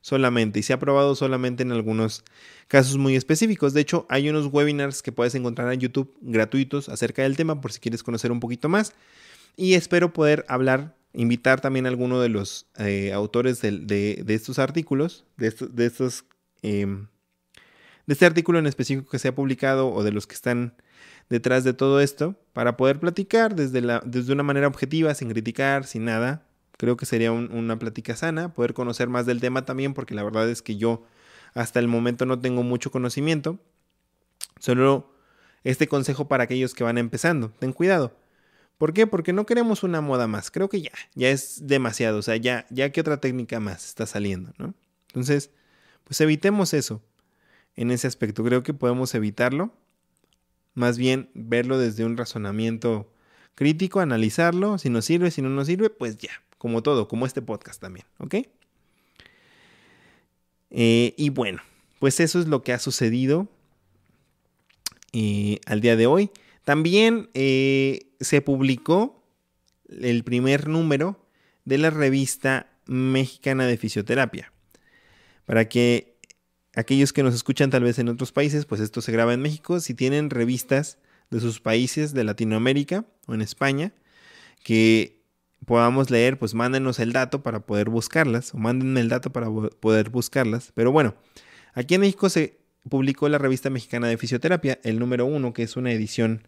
[0.00, 2.22] solamente y se ha probado solamente en algunos
[2.68, 3.74] casos muy específicos.
[3.74, 7.72] De hecho, hay unos webinars que puedes encontrar en YouTube gratuitos acerca del tema por
[7.72, 8.92] si quieres conocer un poquito más.
[9.57, 15.24] Y espero poder hablar, invitar también a alguno de los eh, autores de, estos artículos,
[15.36, 16.24] de de estos
[16.62, 17.09] em,
[18.07, 20.74] de este artículo en específico que se ha publicado o de los que están
[21.28, 25.84] detrás de todo esto, para poder platicar desde, la, desde una manera objetiva, sin criticar,
[25.84, 26.45] sin nada,
[26.77, 30.49] Creo que sería una plática sana, poder conocer más del tema también, porque la verdad
[30.51, 31.05] es que yo
[31.55, 33.59] hasta el momento no tengo mucho conocimiento.
[34.59, 35.11] Solo
[35.64, 38.14] este consejo para aquellos que van empezando, ten cuidado,
[38.79, 39.07] ¿Por qué?
[39.07, 40.51] Porque no queremos una moda más.
[40.51, 42.18] Creo que ya, ya es demasiado.
[42.18, 44.74] O sea, ya, ya que otra técnica más está saliendo, ¿no?
[45.09, 45.51] Entonces,
[46.05, 47.03] pues evitemos eso.
[47.74, 49.72] En ese aspecto, creo que podemos evitarlo.
[50.74, 53.11] Más bien verlo desde un razonamiento
[53.55, 54.77] crítico, analizarlo.
[54.79, 56.31] Si nos sirve, si no nos sirve, pues ya.
[56.66, 58.34] Como todo, como este podcast también, ¿ok?
[60.70, 61.62] Eh, y bueno,
[62.00, 63.46] pues eso es lo que ha sucedido
[65.12, 66.32] eh, al día de hoy.
[66.64, 69.24] También eh, se publicó
[69.88, 71.24] el primer número
[71.64, 74.52] de la revista mexicana de fisioterapia.
[75.44, 76.18] Para que
[76.74, 79.78] aquellos que nos escuchan tal vez en otros países, pues esto se graba en México.
[79.78, 80.98] Si tienen revistas
[81.30, 83.92] de sus países, de Latinoamérica o en España,
[84.64, 85.15] que
[85.66, 90.08] podamos leer, pues mándenos el dato para poder buscarlas, o mándenme el dato para poder
[90.08, 90.72] buscarlas.
[90.74, 91.14] Pero bueno,
[91.74, 92.58] aquí en México se
[92.88, 96.46] publicó la revista mexicana de fisioterapia, el número uno, que es una edición,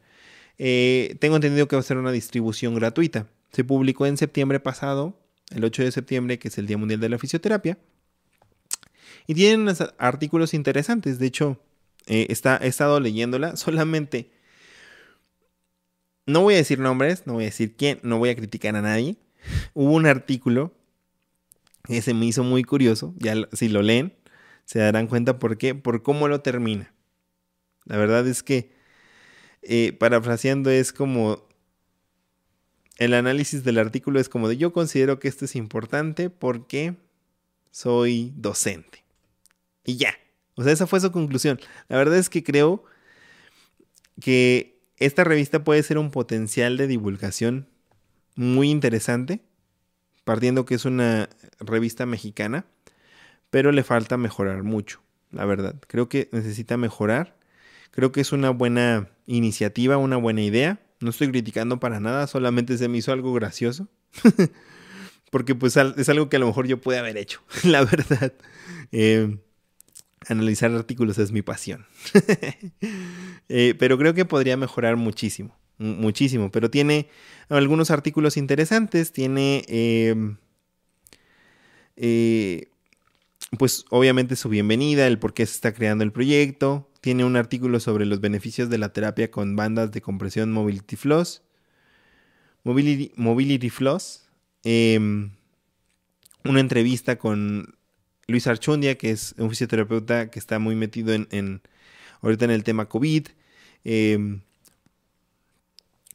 [0.58, 3.26] eh, tengo entendido que va a ser una distribución gratuita.
[3.52, 5.18] Se publicó en septiembre pasado,
[5.50, 7.78] el 8 de septiembre, que es el Día Mundial de la Fisioterapia.
[9.26, 11.18] Y tienen unos artículos interesantes.
[11.18, 11.60] De hecho,
[12.06, 13.56] eh, he estado leyéndola.
[13.56, 14.30] Solamente
[16.28, 18.82] no voy a decir nombres, no voy a decir quién, no voy a criticar a
[18.82, 19.16] nadie.
[19.72, 20.74] Hubo un artículo
[21.84, 24.14] que se me hizo muy curioso, ya si lo leen,
[24.66, 26.92] se darán cuenta por qué, por cómo lo termina.
[27.86, 28.70] La verdad es que,
[29.62, 31.48] eh, parafraseando, es como,
[32.98, 36.96] el análisis del artículo es como de yo considero que esto es importante porque
[37.70, 39.02] soy docente.
[39.84, 40.14] Y ya.
[40.56, 41.58] O sea, esa fue su conclusión.
[41.88, 42.84] La verdad es que creo
[44.20, 47.68] que esta revista puede ser un potencial de divulgación
[48.34, 49.40] muy interesante,
[50.24, 51.28] partiendo que es una
[51.60, 52.66] revista mexicana,
[53.50, 55.76] pero le falta mejorar mucho, la verdad.
[55.86, 57.36] Creo que necesita mejorar.
[57.90, 60.80] Creo que es una buena iniciativa, una buena idea.
[61.00, 63.88] No estoy criticando para nada, solamente se me hizo algo gracioso.
[65.30, 68.32] Porque pues es algo que a lo mejor yo pude haber hecho, la verdad.
[68.92, 69.38] Eh,
[70.26, 71.86] analizar artículos es mi pasión.
[73.50, 76.50] Eh, pero creo que podría mejorar muchísimo, muchísimo.
[76.50, 77.08] Pero tiene
[77.48, 79.64] algunos artículos interesantes, tiene...
[79.68, 80.36] Em,
[81.96, 82.68] eh,
[83.56, 86.90] pues obviamente su bienvenida, el por qué se está creando el proyecto.
[87.00, 91.42] Tiene un artículo sobre los beneficios de la terapia con bandas de compresión Mobility Floss.
[92.64, 94.28] Mobility, mobility Floss.
[94.64, 95.30] Em,
[96.44, 97.77] una entrevista con
[98.28, 101.62] Luis Archundia, que es un fisioterapeuta que está muy metido en,
[102.20, 103.26] ahorita en el tema COVID.
[103.84, 104.42] Em,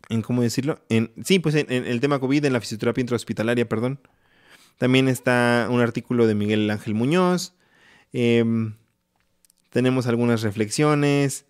[0.10, 4.00] en cómo decirlo, en, sí, pues en, el tema COVID, en la fisioterapia intrahospitalaria, perdón.
[4.78, 7.56] También está un artículo de Miguel Ángel Muñoz.
[8.12, 8.76] Em,
[9.72, 11.46] tenemos algunas reflexiones,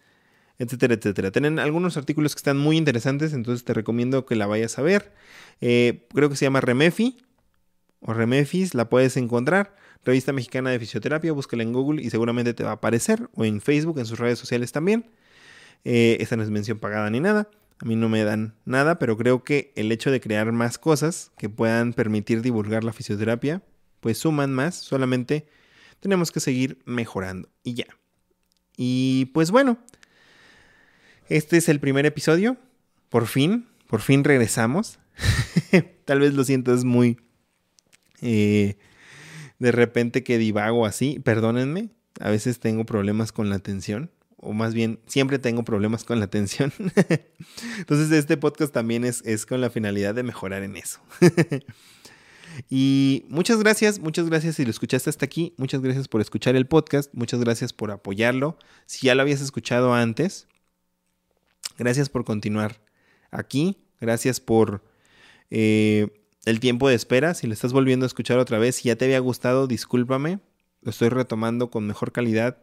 [0.59, 1.31] etcétera, etcétera.
[1.31, 5.13] Tienen algunos artículos que están muy interesantes, entonces te recomiendo que la vayas a ver.
[5.59, 7.17] Eh, creo que se llama Remefi
[7.99, 9.82] o Remefis, la puedes encontrar.
[10.05, 13.61] Revista Mexicana de Fisioterapia, búscala en Google y seguramente te va a aparecer, o en
[13.61, 15.09] Facebook, en sus redes sociales también.
[15.85, 17.49] Eh, esta no es mención pagada ni nada,
[17.79, 21.31] a mí no me dan nada, pero creo que el hecho de crear más cosas
[21.37, 23.61] que puedan permitir divulgar la fisioterapia,
[23.99, 25.47] pues suman más, solamente
[25.99, 27.87] tenemos que seguir mejorando y ya.
[28.75, 29.77] Y pues bueno,
[31.29, 32.57] este es el primer episodio,
[33.09, 34.99] por fin, por fin regresamos.
[36.05, 37.19] Tal vez lo sientas muy...
[38.21, 38.77] Eh,
[39.59, 41.89] de repente que divago así, perdónenme,
[42.19, 46.25] a veces tengo problemas con la atención, o más bien siempre tengo problemas con la
[46.25, 46.73] atención.
[47.77, 50.99] Entonces este podcast también es, es con la finalidad de mejorar en eso.
[52.69, 56.67] y muchas gracias, muchas gracias si lo escuchaste hasta aquí, muchas gracias por escuchar el
[56.67, 58.57] podcast, muchas gracias por apoyarlo.
[58.85, 60.47] Si ya lo habías escuchado antes,
[61.77, 62.81] gracias por continuar
[63.31, 64.83] aquí, gracias por...
[65.49, 68.95] Eh, el tiempo de espera, si lo estás volviendo a escuchar otra vez, si ya
[68.95, 70.39] te había gustado, discúlpame,
[70.81, 72.57] lo estoy retomando con mejor calidad,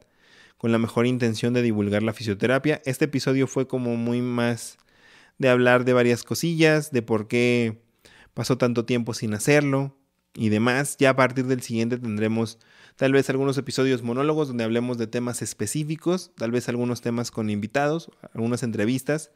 [0.59, 2.83] con la mejor intención de divulgar la fisioterapia.
[2.85, 4.77] Este episodio fue como muy más
[5.39, 7.81] de hablar de varias cosillas, de por qué
[8.35, 9.97] pasó tanto tiempo sin hacerlo
[10.35, 10.97] y demás.
[10.99, 12.59] Ya a partir del siguiente tendremos
[12.97, 17.49] tal vez algunos episodios monólogos donde hablemos de temas específicos, tal vez algunos temas con
[17.49, 19.31] invitados, algunas entrevistas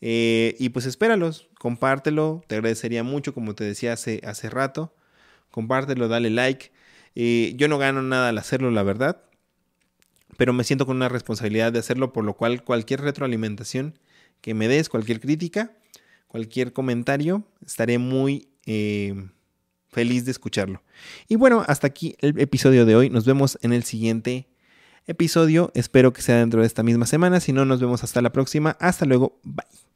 [0.00, 4.94] eh, y pues espéralos, compártelo, te agradecería mucho, como te decía hace, hace rato.
[5.50, 6.72] Compártelo, dale like.
[7.14, 9.22] Eh, yo no gano nada al hacerlo, la verdad,
[10.36, 13.98] pero me siento con una responsabilidad de hacerlo, por lo cual cualquier retroalimentación
[14.40, 15.76] que me des, cualquier crítica,
[16.26, 19.28] cualquier comentario, estaré muy eh,
[19.88, 20.82] feliz de escucharlo.
[21.28, 23.10] Y bueno, hasta aquí el episodio de hoy.
[23.10, 24.48] Nos vemos en el siguiente
[25.06, 25.70] episodio.
[25.74, 27.40] Espero que sea dentro de esta misma semana.
[27.40, 28.76] Si no, nos vemos hasta la próxima.
[28.80, 29.40] Hasta luego.
[29.42, 29.93] Bye.